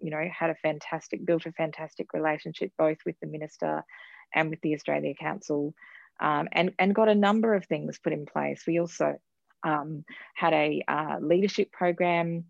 you 0.00 0.10
know, 0.10 0.22
had 0.32 0.50
a 0.50 0.54
fantastic, 0.56 1.24
built 1.24 1.46
a 1.46 1.52
fantastic 1.52 2.12
relationship 2.12 2.70
both 2.78 2.98
with 3.06 3.16
the 3.20 3.26
minister 3.26 3.82
and 4.34 4.50
with 4.50 4.60
the 4.60 4.74
Australia 4.74 5.14
Council 5.18 5.74
um, 6.20 6.48
and, 6.52 6.72
and 6.78 6.94
got 6.94 7.08
a 7.08 7.14
number 7.14 7.54
of 7.54 7.64
things 7.64 7.98
put 7.98 8.12
in 8.12 8.26
place. 8.26 8.64
We 8.66 8.78
also 8.78 9.16
um, 9.64 10.04
had 10.34 10.52
a 10.52 10.82
uh, 10.86 11.16
leadership 11.20 11.72
program 11.72 12.44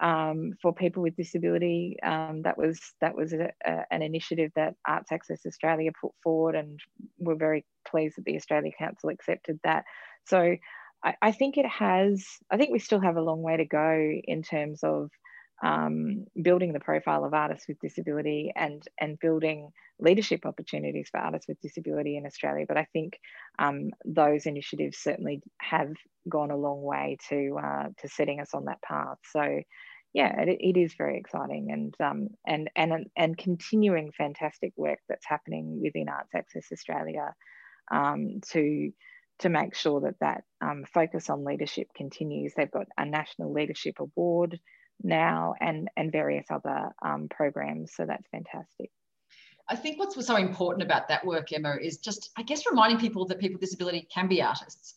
um, 0.00 0.54
for 0.60 0.74
people 0.74 1.02
with 1.02 1.16
disability. 1.16 1.96
Um, 2.02 2.42
that 2.42 2.58
was 2.58 2.80
that 3.00 3.14
was 3.14 3.32
a, 3.32 3.52
a, 3.64 3.84
an 3.90 4.02
initiative 4.02 4.50
that 4.56 4.74
Arts 4.86 5.12
Access 5.12 5.46
Australia 5.46 5.92
put 6.00 6.12
forward, 6.22 6.56
and 6.56 6.80
we're 7.18 7.36
very 7.36 7.64
pleased 7.86 8.16
that 8.16 8.24
the 8.24 8.36
Australia 8.36 8.72
Council 8.76 9.10
accepted 9.10 9.60
that. 9.62 9.84
So 10.26 10.56
I, 11.04 11.14
I 11.20 11.32
think 11.32 11.56
it 11.58 11.66
has. 11.66 12.26
I 12.50 12.56
think 12.56 12.72
we 12.72 12.78
still 12.78 13.00
have 13.00 13.16
a 13.16 13.22
long 13.22 13.42
way 13.42 13.56
to 13.56 13.64
go 13.64 14.12
in 14.24 14.42
terms 14.42 14.82
of 14.82 15.10
um, 15.62 16.26
building 16.40 16.72
the 16.72 16.80
profile 16.80 17.24
of 17.24 17.34
artists 17.34 17.68
with 17.68 17.78
disability 17.80 18.52
and 18.56 18.82
and 19.00 19.18
building 19.18 19.70
leadership 20.00 20.44
opportunities 20.44 21.08
for 21.10 21.20
artists 21.20 21.46
with 21.48 21.60
disability 21.60 22.16
in 22.16 22.26
Australia. 22.26 22.64
But 22.66 22.78
I 22.78 22.86
think 22.92 23.18
um, 23.58 23.90
those 24.04 24.46
initiatives 24.46 24.98
certainly 24.98 25.42
have 25.60 25.92
gone 26.28 26.50
a 26.50 26.56
long 26.56 26.82
way 26.82 27.18
to 27.28 27.58
uh, 27.62 27.88
to 27.98 28.08
setting 28.08 28.40
us 28.40 28.54
on 28.54 28.64
that 28.64 28.82
path. 28.82 29.18
So 29.32 29.60
yeah, 30.12 30.40
it, 30.42 30.58
it 30.60 30.78
is 30.78 30.94
very 30.96 31.18
exciting 31.18 31.70
and 31.70 31.94
um, 32.00 32.28
and 32.46 32.70
and 32.76 33.06
and 33.16 33.36
continuing 33.36 34.12
fantastic 34.12 34.72
work 34.76 35.00
that's 35.08 35.26
happening 35.26 35.80
within 35.82 36.08
Arts 36.08 36.34
Access 36.34 36.68
Australia 36.72 37.34
um, 37.90 38.40
to 38.52 38.92
to 39.44 39.50
make 39.50 39.74
sure 39.74 40.00
that 40.00 40.18
that 40.20 40.42
um, 40.62 40.84
focus 40.92 41.28
on 41.28 41.44
leadership 41.44 41.88
continues. 41.94 42.54
They've 42.56 42.70
got 42.70 42.86
a 42.96 43.04
national 43.04 43.52
leadership 43.52 43.96
award 44.00 44.58
now 45.02 45.54
and 45.60 45.88
and 45.98 46.10
various 46.10 46.46
other 46.50 46.88
um, 47.04 47.28
programs. 47.28 47.92
So 47.94 48.06
that's 48.06 48.26
fantastic. 48.30 48.90
I 49.68 49.76
think 49.76 49.98
what's 49.98 50.26
so 50.26 50.36
important 50.36 50.82
about 50.82 51.08
that 51.08 51.26
work, 51.26 51.52
Emma, 51.52 51.76
is 51.78 51.98
just 51.98 52.30
I 52.38 52.42
guess 52.42 52.62
reminding 52.66 52.98
people 52.98 53.26
that 53.26 53.38
people 53.38 53.56
with 53.56 53.60
disability 53.60 54.08
can 54.12 54.28
be 54.28 54.40
artists. 54.40 54.94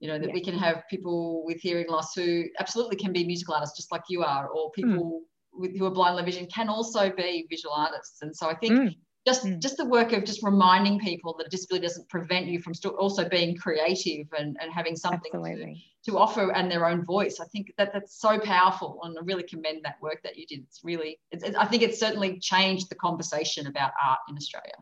You 0.00 0.08
know 0.08 0.18
that 0.18 0.28
yeah. 0.28 0.34
we 0.34 0.42
can 0.42 0.56
have 0.56 0.84
people 0.88 1.44
with 1.44 1.60
hearing 1.60 1.88
loss 1.90 2.14
who 2.14 2.44
absolutely 2.58 2.96
can 2.96 3.12
be 3.12 3.26
musical 3.26 3.54
artists, 3.54 3.76
just 3.76 3.92
like 3.92 4.04
you 4.08 4.22
are, 4.22 4.48
or 4.48 4.72
hmm. 4.74 4.82
people 4.82 5.20
mm. 5.20 5.60
with, 5.60 5.78
who 5.78 5.84
are 5.84 5.90
blind 5.90 6.18
or 6.18 6.24
vision 6.24 6.46
can 6.46 6.70
also 6.70 7.10
be 7.10 7.46
visual 7.50 7.74
artists. 7.74 8.22
And 8.22 8.34
so 8.34 8.48
I 8.48 8.54
think 8.54 8.72
mm 8.72 8.94
just 9.26 9.44
mm. 9.44 9.58
just 9.60 9.76
the 9.76 9.84
work 9.84 10.12
of 10.12 10.24
just 10.24 10.42
reminding 10.42 10.98
people 10.98 11.34
that 11.38 11.46
a 11.46 11.50
disability 11.50 11.86
doesn't 11.86 12.08
prevent 12.08 12.46
you 12.46 12.60
from 12.60 12.74
still 12.74 12.92
also 12.92 13.28
being 13.28 13.56
creative 13.56 14.26
and, 14.36 14.56
and 14.60 14.72
having 14.72 14.96
something 14.96 15.30
to, 15.32 15.74
to 16.04 16.18
offer 16.18 16.52
and 16.52 16.70
their 16.70 16.86
own 16.86 17.04
voice. 17.04 17.38
I 17.40 17.44
think 17.46 17.72
that 17.78 17.92
that's 17.92 18.20
so 18.20 18.38
powerful 18.40 19.00
and 19.04 19.16
i 19.18 19.22
really 19.22 19.44
commend 19.44 19.84
that 19.84 19.96
work 20.00 20.22
that 20.24 20.36
you 20.36 20.46
did. 20.46 20.60
It's 20.60 20.80
really 20.82 21.20
it's, 21.30 21.44
it's, 21.44 21.56
i 21.56 21.64
think 21.64 21.82
it's 21.82 22.00
certainly 22.00 22.38
changed 22.40 22.90
the 22.90 22.96
conversation 22.96 23.66
about 23.66 23.92
art 24.02 24.20
in 24.28 24.36
australia. 24.36 24.74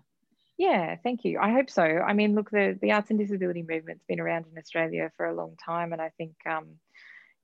Yeah 0.57 0.97
thank 1.03 1.25
you. 1.25 1.39
I 1.39 1.51
hope 1.53 1.69
so. 1.71 1.83
I 1.83 2.13
mean 2.15 2.35
look 2.35 2.51
the, 2.51 2.79
the 2.81 2.93
arts 2.93 3.11
and 3.11 3.19
disability 3.19 3.65
movement's 3.69 4.05
been 4.09 4.21
around 4.21 4.47
in 4.51 4.59
australia 4.59 5.11
for 5.17 5.27
a 5.27 5.35
long 5.35 5.57
time 5.63 5.93
and 5.93 6.01
i 6.01 6.11
think 6.17 6.35
um, 6.47 6.77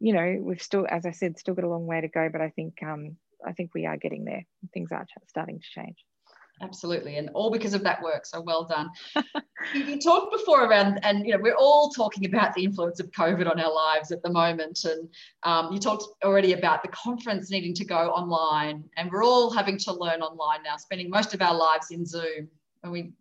you 0.01 0.15
know 0.15 0.39
we've 0.41 0.63
still 0.63 0.87
as 0.89 1.05
i 1.05 1.11
said 1.11 1.39
still 1.39 1.55
got 1.55 1.65
a 1.65 1.69
long 1.69 1.87
way 1.87 2.01
to 2.01 2.09
go 2.09 2.29
but 2.31 2.41
i 2.41 2.49
think 2.51 2.83
um, 2.83 3.17
i 3.47 3.53
think 3.53 3.73
we 3.75 3.85
are 3.85 3.99
getting 3.99 4.25
there. 4.25 4.45
Things 4.73 4.93
are 4.93 5.07
starting 5.27 5.61
to 5.61 5.67
change 5.75 5.97
absolutely 6.63 7.17
and 7.17 7.29
all 7.35 7.51
because 7.51 7.75
of 7.75 7.83
that 7.83 8.03
work 8.03 8.27
so 8.27 8.41
well 8.41 8.65
done. 8.65 8.91
You 9.75 9.99
talked 9.99 10.31
before 10.31 10.65
around 10.65 11.01
and 11.03 11.27
you 11.27 11.33
know 11.33 11.41
we're 11.43 11.57
all 11.57 11.91
talking 11.91 12.25
about 12.25 12.55
the 12.55 12.63
influence 12.63 13.01
of 13.01 13.11
covid 13.11 13.51
on 13.51 13.59
our 13.59 13.73
lives 13.73 14.13
at 14.13 14.23
the 14.23 14.31
moment 14.31 14.85
and 14.85 15.09
um, 15.43 15.73
you 15.73 15.81
talked 15.81 16.05
already 16.23 16.53
about 16.53 16.83
the 16.83 16.89
conference 16.91 17.51
needing 17.51 17.75
to 17.75 17.85
go 17.85 18.11
online 18.11 18.85
and 18.97 19.11
we're 19.11 19.25
all 19.25 19.51
having 19.51 19.77
to 19.79 19.93
learn 19.93 20.23
online 20.23 20.63
now 20.63 20.77
spending 20.77 21.11
most 21.11 21.35
of 21.35 21.43
our 21.43 21.55
lives 21.55 21.91
in 21.91 22.07
zoom 22.07 22.49
and 22.85 22.93
we 22.93 23.13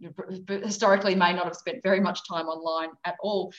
historically 0.61 1.15
may 1.15 1.33
not 1.33 1.45
have 1.45 1.55
spent 1.55 1.81
very 1.83 1.99
much 1.99 2.27
time 2.27 2.45
online 2.45 2.89
at 3.05 3.15
all. 3.21 3.51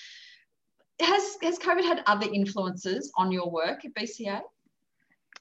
Has 1.01 1.37
has 1.43 1.59
covid 1.59 1.85
had 1.85 2.03
other 2.07 2.27
influences 2.33 3.13
on 3.17 3.31
your 3.31 3.51
work 3.51 3.85
at 3.85 3.95
bca 3.95 4.41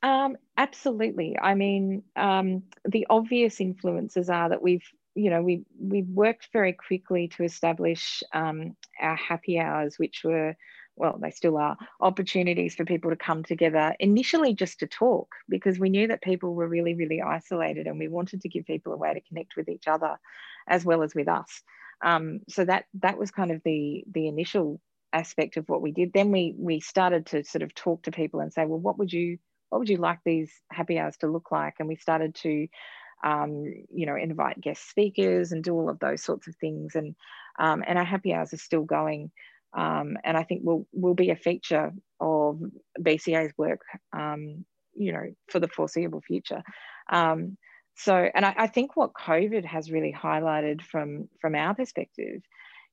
um, 0.05 0.37
absolutely. 0.55 1.35
I 1.41 1.55
mean, 1.55 2.03
um, 2.15 2.61
the 2.87 3.07
obvious 3.09 3.59
influences 3.59 4.29
are 4.29 4.49
that 4.49 4.61
we've, 4.61 4.87
you 5.15 5.31
know, 5.31 5.41
we 5.41 5.65
we 5.79 6.03
worked 6.03 6.49
very 6.53 6.73
quickly 6.73 7.27
to 7.29 7.43
establish 7.43 8.21
um, 8.31 8.75
our 9.01 9.15
happy 9.15 9.59
hours, 9.59 9.97
which 9.97 10.21
were, 10.23 10.55
well, 10.95 11.17
they 11.19 11.31
still 11.31 11.57
are 11.57 11.75
opportunities 11.99 12.75
for 12.75 12.85
people 12.85 13.09
to 13.09 13.15
come 13.15 13.43
together. 13.43 13.95
Initially, 13.99 14.53
just 14.53 14.79
to 14.81 14.87
talk, 14.87 15.33
because 15.49 15.79
we 15.79 15.89
knew 15.89 16.07
that 16.09 16.21
people 16.21 16.53
were 16.53 16.67
really, 16.67 16.93
really 16.93 17.23
isolated, 17.23 17.87
and 17.87 17.97
we 17.97 18.07
wanted 18.07 18.41
to 18.41 18.49
give 18.49 18.67
people 18.67 18.93
a 18.93 18.97
way 18.97 19.11
to 19.11 19.21
connect 19.21 19.55
with 19.57 19.69
each 19.69 19.87
other, 19.87 20.19
as 20.67 20.85
well 20.85 21.01
as 21.01 21.15
with 21.15 21.27
us. 21.27 21.63
Um, 22.03 22.41
so 22.47 22.63
that 22.63 22.85
that 23.01 23.17
was 23.17 23.31
kind 23.31 23.49
of 23.49 23.61
the 23.65 24.03
the 24.11 24.27
initial 24.27 24.79
aspect 25.11 25.57
of 25.57 25.67
what 25.67 25.81
we 25.81 25.91
did. 25.91 26.13
Then 26.13 26.31
we 26.31 26.53
we 26.55 26.79
started 26.79 27.25
to 27.27 27.43
sort 27.43 27.63
of 27.63 27.73
talk 27.73 28.03
to 28.03 28.11
people 28.11 28.39
and 28.41 28.53
say, 28.53 28.67
well, 28.67 28.79
what 28.79 28.99
would 28.99 29.11
you 29.11 29.39
what 29.75 29.79
would 29.79 29.89
you 29.89 29.97
like 29.97 30.19
these 30.23 30.53
happy 30.71 30.97
hours 30.97 31.17
to 31.17 31.27
look 31.27 31.51
like? 31.51 31.73
And 31.79 31.89
we 31.89 31.97
started 31.97 32.33
to, 32.35 32.65
um, 33.25 33.65
you 33.93 34.05
know, 34.05 34.15
invite 34.15 34.61
guest 34.61 34.89
speakers 34.89 35.51
and 35.51 35.61
do 35.61 35.73
all 35.73 35.89
of 35.89 35.99
those 35.99 36.23
sorts 36.23 36.47
of 36.47 36.55
things. 36.55 36.95
And 36.95 37.13
um, 37.59 37.83
and 37.85 37.97
our 37.97 38.05
happy 38.05 38.33
hours 38.33 38.53
are 38.53 38.57
still 38.57 38.83
going. 38.83 39.31
Um, 39.77 40.15
and 40.23 40.37
I 40.37 40.43
think 40.43 40.61
will 40.63 40.87
will 40.93 41.13
be 41.13 41.29
a 41.29 41.35
feature 41.35 41.91
of 42.21 42.61
BCA's 42.97 43.51
work, 43.57 43.81
um, 44.17 44.63
you 44.93 45.11
know, 45.11 45.33
for 45.49 45.59
the 45.59 45.67
foreseeable 45.67 46.21
future. 46.21 46.63
Um, 47.11 47.57
so, 47.97 48.15
and 48.33 48.45
I, 48.45 48.55
I 48.57 48.67
think 48.67 48.95
what 48.95 49.11
COVID 49.11 49.65
has 49.65 49.91
really 49.91 50.15
highlighted 50.17 50.83
from 50.83 51.27
from 51.41 51.53
our 51.53 51.75
perspective 51.75 52.43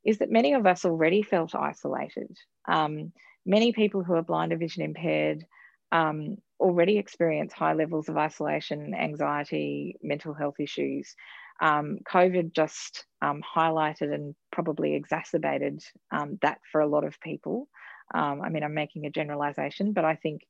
is 0.04 0.18
that 0.18 0.32
many 0.32 0.54
of 0.54 0.66
us 0.66 0.84
already 0.84 1.22
felt 1.22 1.54
isolated. 1.54 2.36
Um, 2.66 3.12
many 3.46 3.70
people 3.72 4.02
who 4.02 4.14
are 4.14 4.22
blind 4.22 4.52
or 4.52 4.56
vision 4.56 4.82
impaired 4.82 5.44
um, 5.92 6.38
already 6.62 6.98
experience 6.98 7.52
high 7.52 7.74
levels 7.74 8.08
of 8.08 8.16
isolation, 8.16 8.94
anxiety, 8.94 9.96
mental 10.02 10.32
health 10.32 10.60
issues. 10.60 11.14
Um, 11.60 11.98
COVID 12.08 12.52
just 12.54 13.04
um, 13.20 13.42
highlighted 13.56 14.14
and 14.14 14.34
probably 14.50 14.94
exacerbated 14.94 15.82
um, 16.10 16.38
that 16.42 16.58
for 16.70 16.80
a 16.80 16.86
lot 16.86 17.04
of 17.04 17.20
people. 17.20 17.68
Um, 18.14 18.40
I 18.42 18.48
mean, 18.48 18.62
I'm 18.62 18.74
making 18.74 19.06
a 19.06 19.10
generalization, 19.10 19.92
but 19.92 20.04
I 20.04 20.16
think 20.16 20.42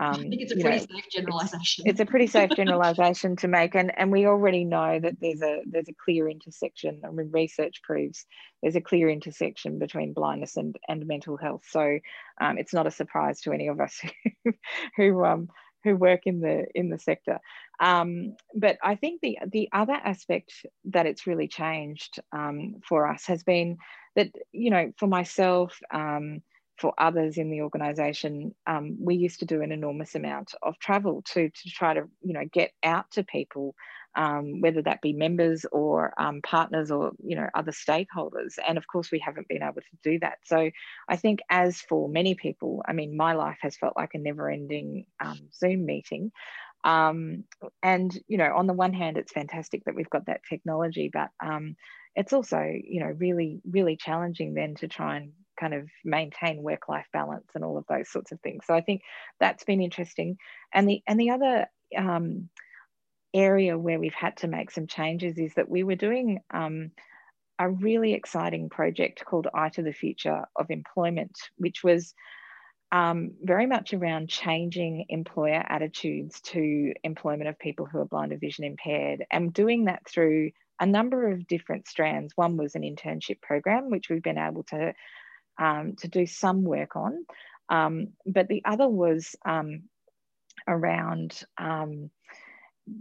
Um, 0.00 0.14
I 0.14 0.28
think 0.28 0.42
it's 0.42 0.52
a 0.52 0.56
pretty 0.56 0.78
know, 0.78 0.86
safe 0.94 1.10
generalization. 1.10 1.84
It's, 1.86 1.92
it's, 1.92 2.00
a 2.00 2.10
pretty 2.10 2.28
safe 2.28 2.50
generalization 2.50 3.34
to 3.36 3.48
make, 3.48 3.74
and 3.74 3.92
and 3.98 4.12
we 4.12 4.26
already 4.26 4.64
know 4.64 5.00
that 5.00 5.16
there's 5.20 5.42
a 5.42 5.62
there's 5.66 5.88
a 5.88 5.94
clear 6.04 6.28
intersection. 6.28 7.00
I 7.04 7.10
mean, 7.10 7.30
research 7.32 7.82
proves 7.82 8.24
there's 8.62 8.76
a 8.76 8.80
clear 8.80 9.08
intersection 9.08 9.80
between 9.80 10.12
blindness 10.12 10.56
and 10.56 10.76
and 10.88 11.04
mental 11.06 11.36
health. 11.36 11.64
So 11.68 11.98
um, 12.40 12.58
it's 12.58 12.72
not 12.72 12.86
a 12.86 12.92
surprise 12.92 13.40
to 13.42 13.52
any 13.52 13.66
of 13.66 13.80
us 13.80 14.00
who, 14.44 14.52
who 14.96 15.24
um 15.24 15.48
who 15.82 15.96
work 15.96 16.22
in 16.26 16.40
the 16.40 16.66
in 16.74 16.90
the 16.90 16.98
sector. 16.98 17.40
Um, 17.80 18.36
but 18.54 18.78
I 18.82 18.94
think 18.94 19.20
the 19.20 19.38
the 19.46 19.68
other 19.72 19.94
aspect 19.94 20.52
that 20.86 21.06
it's 21.06 21.26
really 21.26 21.48
changed 21.48 22.20
um, 22.32 22.76
for 22.88 23.08
us 23.08 23.26
has 23.26 23.42
been 23.42 23.78
that 24.14 24.30
you 24.52 24.70
know 24.70 24.92
for 24.96 25.08
myself. 25.08 25.76
Um, 25.92 26.42
for 26.78 26.94
others 26.98 27.38
in 27.38 27.50
the 27.50 27.62
organization, 27.62 28.54
um, 28.66 28.96
we 29.00 29.16
used 29.16 29.40
to 29.40 29.46
do 29.46 29.62
an 29.62 29.72
enormous 29.72 30.14
amount 30.14 30.54
of 30.62 30.78
travel 30.78 31.22
to, 31.32 31.50
to 31.50 31.70
try 31.70 31.94
to, 31.94 32.02
you 32.22 32.32
know, 32.32 32.44
get 32.52 32.70
out 32.82 33.10
to 33.10 33.24
people, 33.24 33.74
um, 34.14 34.60
whether 34.60 34.82
that 34.82 35.02
be 35.02 35.12
members 35.12 35.66
or 35.72 36.14
um, 36.20 36.40
partners 36.42 36.90
or, 36.90 37.12
you 37.22 37.36
know, 37.36 37.48
other 37.54 37.72
stakeholders. 37.72 38.54
And 38.66 38.78
of 38.78 38.86
course, 38.86 39.10
we 39.10 39.18
haven't 39.18 39.48
been 39.48 39.62
able 39.62 39.74
to 39.74 39.98
do 40.02 40.18
that. 40.20 40.38
So 40.44 40.70
I 41.08 41.16
think 41.16 41.40
as 41.50 41.80
for 41.80 42.08
many 42.08 42.34
people, 42.34 42.82
I 42.86 42.92
mean, 42.92 43.16
my 43.16 43.32
life 43.32 43.58
has 43.62 43.76
felt 43.76 43.96
like 43.96 44.14
a 44.14 44.18
never 44.18 44.48
ending 44.48 45.06
um, 45.20 45.38
Zoom 45.52 45.84
meeting. 45.84 46.30
Um, 46.84 47.44
and, 47.82 48.16
you 48.28 48.38
know, 48.38 48.52
on 48.54 48.68
the 48.68 48.72
one 48.72 48.92
hand, 48.92 49.16
it's 49.16 49.32
fantastic 49.32 49.84
that 49.84 49.96
we've 49.96 50.10
got 50.10 50.26
that 50.26 50.42
technology, 50.48 51.10
but 51.12 51.30
um, 51.44 51.74
it's 52.14 52.32
also, 52.32 52.60
you 52.60 53.00
know, 53.00 53.12
really, 53.18 53.60
really 53.68 53.96
challenging 53.96 54.54
then 54.54 54.76
to 54.76 54.88
try 54.88 55.16
and 55.16 55.32
kind 55.58 55.74
of 55.74 55.88
maintain 56.04 56.62
work 56.62 56.88
life 56.88 57.06
balance 57.12 57.48
and 57.54 57.64
all 57.64 57.78
of 57.78 57.84
those 57.88 58.08
sorts 58.08 58.32
of 58.32 58.40
things 58.40 58.64
so 58.66 58.74
i 58.74 58.80
think 58.80 59.02
that's 59.40 59.64
been 59.64 59.80
interesting 59.80 60.36
and 60.72 60.88
the 60.88 61.02
and 61.06 61.18
the 61.18 61.30
other 61.30 61.66
um, 61.96 62.48
area 63.34 63.78
where 63.78 63.98
we've 63.98 64.14
had 64.14 64.36
to 64.36 64.48
make 64.48 64.70
some 64.70 64.86
changes 64.86 65.38
is 65.38 65.52
that 65.54 65.68
we 65.68 65.82
were 65.82 65.94
doing 65.94 66.40
um, 66.52 66.90
a 67.58 67.68
really 67.68 68.14
exciting 68.14 68.68
project 68.68 69.24
called 69.24 69.48
eye 69.52 69.68
to 69.68 69.82
the 69.82 69.92
future 69.92 70.44
of 70.56 70.70
employment 70.70 71.36
which 71.56 71.82
was 71.82 72.14
um, 72.90 73.32
very 73.42 73.66
much 73.66 73.92
around 73.92 74.30
changing 74.30 75.04
employer 75.10 75.62
attitudes 75.68 76.40
to 76.40 76.94
employment 77.04 77.48
of 77.48 77.58
people 77.58 77.84
who 77.84 77.98
are 77.98 78.06
blind 78.06 78.32
or 78.32 78.38
vision 78.38 78.64
impaired 78.64 79.26
and 79.30 79.52
doing 79.52 79.84
that 79.84 80.08
through 80.08 80.50
a 80.80 80.86
number 80.86 81.30
of 81.30 81.46
different 81.46 81.88
strands. 81.88 82.32
One 82.36 82.56
was 82.56 82.74
an 82.74 82.82
internship 82.82 83.40
program, 83.42 83.90
which 83.90 84.08
we've 84.08 84.22
been 84.22 84.38
able 84.38 84.62
to 84.64 84.94
um, 85.58 85.94
to 85.98 86.08
do 86.08 86.26
some 86.26 86.62
work 86.62 86.96
on. 86.96 87.24
Um, 87.68 88.08
but 88.26 88.48
the 88.48 88.62
other 88.64 88.88
was 88.88 89.36
um, 89.44 89.82
around 90.66 91.42
um, 91.58 92.10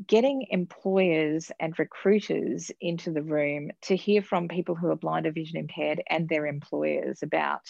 getting 0.05 0.45
employers 0.49 1.51
and 1.59 1.77
recruiters 1.79 2.71
into 2.81 3.11
the 3.11 3.23
room 3.23 3.71
to 3.83 3.95
hear 3.95 4.21
from 4.21 4.47
people 4.47 4.75
who 4.75 4.89
are 4.89 4.95
blind 4.95 5.25
or 5.25 5.31
vision 5.31 5.57
impaired 5.57 6.01
and 6.09 6.27
their 6.27 6.45
employers 6.45 7.23
about 7.23 7.61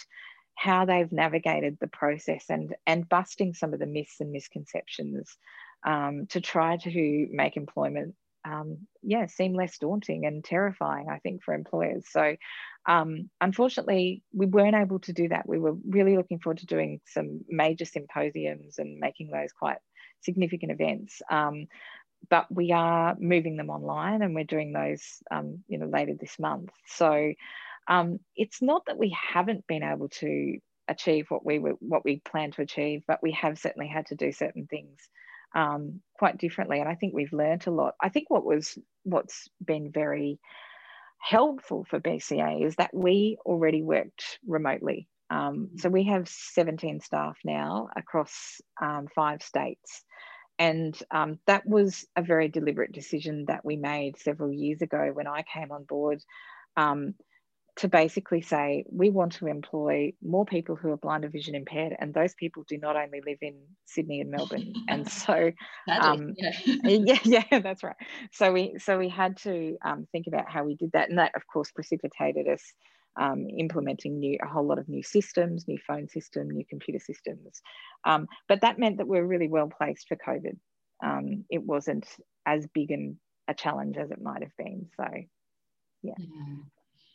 how 0.56 0.86
they've 0.86 1.12
navigated 1.12 1.78
the 1.80 1.88
process 1.88 2.46
and, 2.50 2.76
and 2.88 3.08
busting 3.08 3.54
some 3.54 3.74
of 3.74 3.80
the 3.80 3.86
myths 3.86 4.20
and 4.20 4.32
misconceptions 4.32 5.38
um, 5.86 6.26
to 6.30 6.42
try 6.42 6.78
to 6.78 7.28
make 7.32 7.56
employment 7.56 8.16
um, 8.48 8.88
yeah, 9.02 9.28
seem 9.28 9.54
less 9.54 9.78
daunting 9.78 10.26
and 10.26 10.44
terrifying, 10.44 11.08
I 11.10 11.20
think, 11.20 11.44
for 11.44 11.54
employers. 11.54 12.06
So, 12.10 12.36
um, 12.88 13.30
unfortunately, 13.42 14.24
we 14.34 14.46
weren't 14.46 14.76
able 14.76 15.00
to 15.00 15.14
do 15.14 15.30
that. 15.30 15.48
We 15.48 15.60
were 15.60 15.76
really 15.88 16.16
looking 16.16 16.40
forward 16.40 16.60
to 16.60 16.66
doing 16.66 17.02
some 17.06 17.42
major 17.50 17.86
symposiums 17.86 18.80
and 18.80 19.00
making 19.00 19.30
those 19.30 19.52
quite 19.52 19.78
significant 20.22 20.72
events. 20.72 21.22
Um, 21.30 21.68
but 22.30 22.48
we 22.50 22.72
are 22.72 23.16
moving 23.20 23.58
them 23.58 23.70
online, 23.70 24.22
and 24.22 24.34
we're 24.34 24.44
doing 24.44 24.72
those, 24.72 25.22
um, 25.30 25.64
you 25.68 25.78
know, 25.78 25.88
later 25.88 26.14
this 26.20 26.40
month. 26.40 26.70
So, 26.86 27.34
um, 27.88 28.20
it's 28.36 28.62
not 28.62 28.86
that 28.88 28.98
we 28.98 29.16
haven't 29.34 29.68
been 29.68 29.84
able 29.84 30.10
to 30.10 30.58
achieve 30.88 31.26
what 31.30 31.46
we 31.46 31.60
were 31.60 31.76
what 31.80 32.06
we 32.06 32.22
planned 32.24 32.54
to 32.54 32.62
achieve, 32.62 33.04
but 33.08 33.22
we 33.22 33.34
have 33.34 33.60
certainly 33.60 33.88
had 33.88 34.08
to 34.08 34.16
do 34.16 34.32
certain 34.32 34.68
things 34.68 35.10
um, 35.56 36.02
quite 36.18 36.38
differently. 36.38 36.80
And 36.80 36.90
I 36.90 36.96
think 36.96 37.14
we've 37.14 37.34
learned 37.34 37.68
a 37.68 37.72
lot. 37.72 37.96
I 38.02 38.10
think 38.10 38.30
what 38.30 38.46
was 38.46 38.78
what's 39.04 39.48
been 39.64 39.92
very 39.92 40.40
helpful 41.20 41.86
for 41.90 42.00
BCA 42.00 42.66
is 42.66 42.76
that 42.76 42.94
we 42.94 43.38
already 43.46 43.82
worked 43.82 44.40
remotely. 44.46 45.08
Um, 45.30 45.70
mm. 45.74 45.80
so 45.80 45.90
we 45.90 46.06
have 46.06 46.28
17 46.28 47.02
staff 47.02 47.38
now 47.44 47.90
across 47.96 48.62
um, 48.82 49.08
five 49.14 49.42
states. 49.42 50.04
And 50.60 50.98
um, 51.12 51.40
that 51.46 51.68
was 51.68 52.06
a 52.16 52.22
very 52.22 52.48
deliberate 52.48 52.92
decision 52.92 53.46
that 53.48 53.64
we 53.64 53.78
made 53.78 54.18
several 54.18 54.52
years 54.52 54.82
ago 54.82 55.12
when 55.14 55.28
I 55.28 55.44
came 55.44 55.72
on 55.72 55.84
board. 55.84 56.22
To 57.78 57.88
basically 57.88 58.42
say 58.42 58.86
we 58.92 59.12
want 59.12 59.34
to 59.34 59.46
employ 59.46 60.12
more 60.24 60.46
people 60.46 60.76
who 60.76 60.90
are 60.92 60.98
blind 60.98 61.26
or 61.26 61.30
vision 61.30 61.54
impaired 61.54 61.96
and 62.00 62.12
those 62.12 62.34
people 62.34 62.66
do 62.68 62.78
not 62.80 62.96
only 62.96 63.22
live 63.24 63.38
in 63.42 63.54
sydney 63.86 64.20
and 64.20 64.32
melbourne 64.32 64.74
and 64.88 65.08
so 65.12 65.52
um, 65.88 66.34
yeah. 66.38 67.20
yeah. 67.24 67.44
yeah 67.52 67.60
that's 67.60 67.84
right 67.84 67.96
so 68.32 68.52
we 68.52 68.76
so 68.80 68.98
we 68.98 69.10
had 69.10 69.38
to 69.38 69.78
um, 69.86 70.08
think 70.12 70.26
about 70.26 70.50
how 70.50 70.64
we 70.64 70.76
did 70.76 70.92
that 70.94 71.10
and 71.10 71.20
that 71.20 71.32
of 71.36 71.44
course 71.46 71.70
precipitated 71.70 72.48
us 72.48 72.64
um, 73.20 73.46
implementing 73.60 74.18
new 74.18 74.40
a 74.44 74.48
whole 74.48 74.66
lot 74.66 74.80
of 74.80 74.90
new 74.90 75.04
systems 75.04 75.68
new 75.68 75.78
phone 75.86 76.08
system 76.08 76.50
new 76.50 76.66
computer 76.68 77.00
systems 77.00 77.62
um, 78.06 78.26
but 78.48 78.62
that 78.62 78.80
meant 78.80 78.98
that 78.98 79.08
we 79.08 79.20
we're 79.20 79.28
really 79.28 79.50
well 79.50 79.70
placed 79.70 80.08
for 80.08 80.18
covid 80.18 80.58
um, 81.04 81.46
it 81.52 81.62
wasn't 81.62 82.08
as 82.48 82.66
big 82.74 82.90
an, 82.90 83.20
a 83.48 83.54
challenge 83.54 83.98
as 83.98 84.10
it 84.10 84.20
might 84.20 84.42
have 84.42 84.56
been 84.58 84.88
so 84.96 85.06
yeah. 86.02 86.14
yeah 86.18 86.56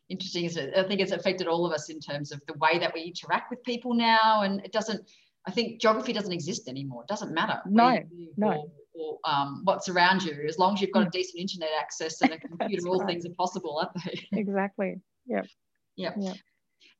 interesting 0.09 0.45
is 0.45 0.57
it? 0.57 0.75
I 0.77 0.83
think 0.85 1.01
it's 1.01 1.12
affected 1.12 1.47
all 1.47 1.67
of 1.67 1.73
us 1.73 1.88
in 1.88 2.01
terms 2.01 2.33
of 2.33 2.41
the 2.47 2.55
way 2.55 2.79
that 2.79 2.93
we 2.95 3.03
interact 3.03 3.51
with 3.51 3.62
people 3.62 3.95
now. 3.95 4.43
And 4.43 4.65
it 4.65 4.73
doesn't, 4.73 5.09
I 5.47 5.51
think 5.51 5.81
geography 5.81 6.12
doesn't 6.12 6.33
exist 6.33 6.69
anymore. 6.69 7.03
It 7.03 7.09
doesn't 7.09 7.33
matter. 7.33 7.61
No, 7.67 7.99
no. 8.37 8.49
Or, 8.49 8.71
or 8.95 9.19
um, 9.25 9.62
what's 9.65 9.88
around 9.88 10.23
you, 10.23 10.45
as 10.47 10.59
long 10.59 10.75
as 10.75 10.81
you've 10.81 10.93
got 10.93 11.05
a 11.05 11.07
mm. 11.07 11.12
decent 11.12 11.41
internet 11.41 11.71
access 11.79 12.21
and 12.21 12.33
a 12.33 12.38
computer, 12.49 12.88
all 12.88 12.99
right. 12.99 13.09
things 13.09 13.27
are 13.27 13.35
possible, 13.35 13.79
aren't 13.79 14.05
they? 14.05 14.29
exactly. 14.38 15.01
Yep. 15.27 15.47
Yep. 15.97 16.15
yep. 16.19 16.37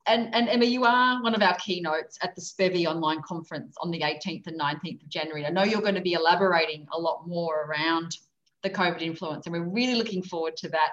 And, 0.05 0.35
and 0.35 0.49
Emma, 0.49 0.65
you 0.65 0.83
are 0.83 1.23
one 1.23 1.33
of 1.33 1.41
our 1.41 1.55
keynotes 1.55 2.17
at 2.21 2.35
the 2.35 2.41
SPEVI 2.41 2.87
online 2.87 3.21
conference 3.21 3.75
on 3.81 3.89
the 3.89 4.01
18th 4.01 4.47
and 4.47 4.59
19th 4.59 5.01
of 5.01 5.09
January. 5.09 5.45
I 5.45 5.49
know 5.49 5.63
you're 5.63 5.81
going 5.81 5.95
to 5.95 6.01
be 6.01 6.13
elaborating 6.13 6.85
a 6.91 6.99
lot 6.99 7.25
more 7.25 7.65
around 7.65 8.17
the 8.63 8.69
COVID 8.69 9.01
influence, 9.01 9.45
and 9.45 9.53
we're 9.53 9.69
really 9.69 9.95
looking 9.95 10.21
forward 10.21 10.57
to 10.57 10.69
that. 10.69 10.91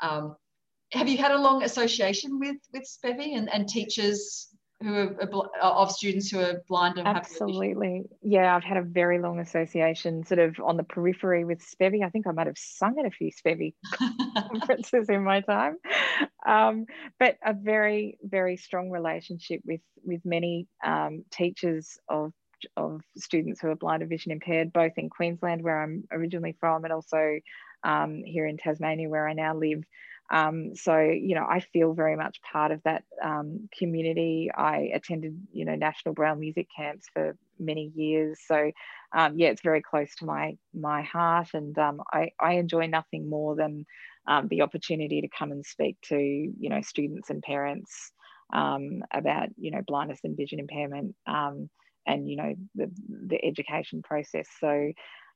Um, 0.00 0.36
have 0.92 1.08
you 1.08 1.18
had 1.18 1.32
a 1.32 1.38
long 1.38 1.62
association 1.62 2.38
with 2.38 2.56
with 2.72 2.84
SPEVI 2.84 3.36
and, 3.36 3.52
and 3.52 3.68
teachers 3.68 4.48
who 4.82 4.94
are 4.94 5.70
of 5.70 5.92
students 5.92 6.30
who 6.30 6.40
are 6.40 6.62
blind 6.68 6.98
and 6.98 7.06
absolutely. 7.06 8.02
Yeah 8.20 8.54
i've 8.54 8.64
had 8.64 8.76
a 8.76 8.82
very 8.82 9.20
long 9.20 9.38
association 9.38 10.24
sort 10.24 10.40
of 10.40 10.56
on 10.64 10.76
the 10.76 10.82
periphery 10.82 11.44
with 11.44 11.60
SPEVI 11.60 12.04
i 12.04 12.08
think 12.08 12.26
i 12.26 12.32
might 12.32 12.46
have 12.46 12.58
sung 12.58 12.98
at 12.98 13.06
a 13.06 13.10
few 13.10 13.30
SPEVI 13.30 13.74
conferences 14.50 15.08
in 15.08 15.24
my 15.24 15.40
time. 15.40 15.76
Um, 16.46 16.86
but 17.18 17.36
a 17.44 17.54
very 17.54 18.18
very 18.22 18.56
strong 18.56 18.90
relationship 18.90 19.60
with 19.64 19.80
with 20.04 20.20
many 20.24 20.66
um, 20.84 21.24
teachers 21.30 21.98
of 22.08 22.32
of 22.76 23.00
students 23.16 23.60
who 23.60 23.68
are 23.68 23.76
blind 23.76 24.02
or 24.02 24.06
vision 24.06 24.32
impaired 24.32 24.72
both 24.72 24.92
in 24.96 25.10
queensland 25.10 25.62
where 25.62 25.82
i'm 25.82 26.04
originally 26.12 26.56
from 26.60 26.84
and 26.84 26.92
also 26.92 27.38
um, 27.84 28.22
here 28.24 28.46
in 28.46 28.56
tasmania 28.56 29.08
where 29.08 29.28
i 29.28 29.32
now 29.32 29.54
live 29.54 29.82
um, 30.32 30.74
so, 30.74 30.98
you 30.98 31.34
know, 31.34 31.46
I 31.48 31.60
feel 31.60 31.92
very 31.92 32.16
much 32.16 32.40
part 32.50 32.72
of 32.72 32.82
that 32.84 33.04
um, 33.22 33.68
community. 33.78 34.50
I 34.52 34.90
attended, 34.94 35.38
you 35.52 35.66
know, 35.66 35.74
National 35.74 36.14
Braille 36.14 36.36
Music 36.36 36.68
Camps 36.74 37.06
for 37.12 37.36
many 37.58 37.92
years. 37.94 38.40
So, 38.46 38.72
um, 39.14 39.38
yeah, 39.38 39.48
it's 39.48 39.60
very 39.60 39.82
close 39.82 40.14
to 40.16 40.24
my 40.24 40.56
my 40.72 41.02
heart, 41.02 41.48
and 41.52 41.78
um, 41.78 42.00
I, 42.10 42.30
I 42.40 42.54
enjoy 42.54 42.86
nothing 42.86 43.28
more 43.28 43.54
than 43.54 43.84
um, 44.26 44.48
the 44.48 44.62
opportunity 44.62 45.20
to 45.20 45.28
come 45.28 45.52
and 45.52 45.66
speak 45.66 45.98
to, 46.04 46.16
you 46.16 46.70
know, 46.70 46.80
students 46.80 47.28
and 47.28 47.42
parents 47.42 48.10
um, 48.54 49.02
about, 49.12 49.48
you 49.58 49.70
know, 49.70 49.82
blindness 49.86 50.20
and 50.24 50.34
vision 50.34 50.60
impairment, 50.60 51.14
and 52.06 52.28
you 52.28 52.36
know, 52.36 52.54
the 52.74 52.90
the 53.28 53.44
education 53.44 54.02
process. 54.02 54.48
So, 54.60 54.92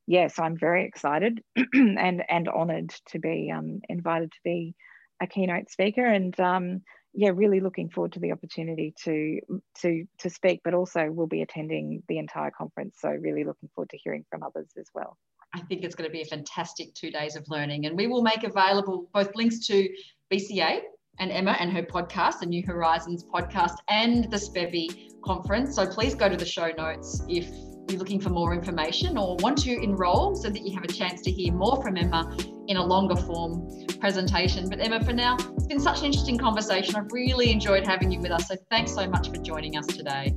yes, 0.07 0.39
I'm 0.39 0.57
very 0.57 0.85
excited 0.85 1.43
and 1.75 2.23
and 2.29 2.49
honoured 2.49 2.95
to 3.09 3.19
be 3.19 3.53
um, 3.55 3.81
invited 3.89 4.33
to 4.33 4.39
be 4.45 4.75
a 5.21 5.27
keynote 5.27 5.71
speaker, 5.71 6.05
and 6.05 6.39
um, 6.41 6.83
yeah, 7.15 7.31
really 7.35 7.61
looking 7.61 7.89
forward 7.89 8.13
to 8.13 8.21
the 8.21 8.33
opportunity 8.33 8.95
to 9.05 9.41
to 9.81 10.05
to 10.19 10.31
speak. 10.31 10.61
But 10.65 10.75
also, 10.75 11.11
we'll 11.11 11.27
be 11.27 11.43
attending 11.43 12.03
the 12.09 12.19
entire 12.19 12.51
conference, 12.51 12.97
so 13.01 13.09
really 13.09 13.45
looking 13.45 13.69
forward 13.75 13.91
to 13.91 13.99
hearing 13.99 14.25
from 14.31 14.43
others 14.43 14.71
as 14.79 14.89
well. 14.95 15.17
I 15.55 15.61
think 15.63 15.85
it's 15.85 15.95
going 15.95 16.09
to 16.09 16.13
be 16.13 16.23
a 16.23 16.27
fantastic 16.27 16.93
two 16.95 17.11
days 17.11 17.37
of 17.37 17.45
learning, 17.49 17.87
and 17.87 17.97
we 17.97 18.07
will 18.07 18.23
make 18.23 18.45
available 18.45 19.09
both 19.15 19.35
links 19.35 19.67
to 19.67 19.89
BCA 20.33 20.81
and 21.19 21.31
Emma 21.31 21.57
and 21.59 21.73
her 21.73 21.83
podcast, 21.83 22.41
the 22.41 22.47
New 22.47 22.63
Horizons 22.67 23.25
podcast, 23.25 23.77
and 23.89 24.31
the 24.31 24.37
SPEVI 24.37 25.23
conference. 25.25 25.75
So 25.75 25.87
please 25.87 26.15
go 26.15 26.29
to 26.29 26.37
the 26.37 26.45
show 26.45 26.71
notes 26.77 27.23
if 27.29 27.49
you're 27.89 27.99
looking 27.99 28.21
for 28.21 28.31
more 28.31 28.53
information 28.53 29.17
or 29.17 29.37
want 29.37 29.59
to 29.59 29.83
enroll 29.83 30.35
so 30.35 30.51
that 30.51 30.61
you 30.61 30.75
have 30.75 30.85
a 30.85 30.89
chance 30.89 31.23
to 31.23 31.31
hear 31.31 31.53
more 31.53 31.83
from 31.83 31.97
Emma 31.97 32.37
in 32.69 32.77
a 32.77 32.85
longer 32.85 33.17
form 33.17 33.69
presentation. 34.01 34.69
But 34.69 34.81
Emma, 34.81 35.03
for 35.05 35.13
now, 35.13 35.37
it's 35.57 35.67
been 35.67 35.81
such 35.81 36.01
an 36.01 36.07
interesting 36.07 36.39
conversation. 36.39 36.97
I've 36.97 37.13
really 37.13 37.51
enjoyed 37.51 37.87
having 37.87 38.11
you 38.11 38.21
with 38.21 38.33
us. 38.33 38.49
So 38.49 38.57
thanks 38.71 38.93
so 38.93 39.09
much 39.09 39.31
for 39.31 39.37
joining 39.37 39.77
us 39.77 39.87
today. 39.87 40.35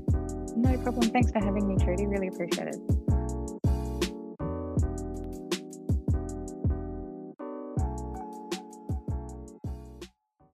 No 0.55 0.77
problem. 0.77 1.09
Thanks 1.09 1.31
for 1.31 1.39
having 1.39 1.67
me, 1.67 1.83
Trudy. 1.83 2.05
Really 2.05 2.27
appreciate 2.27 2.67
it. 2.67 3.18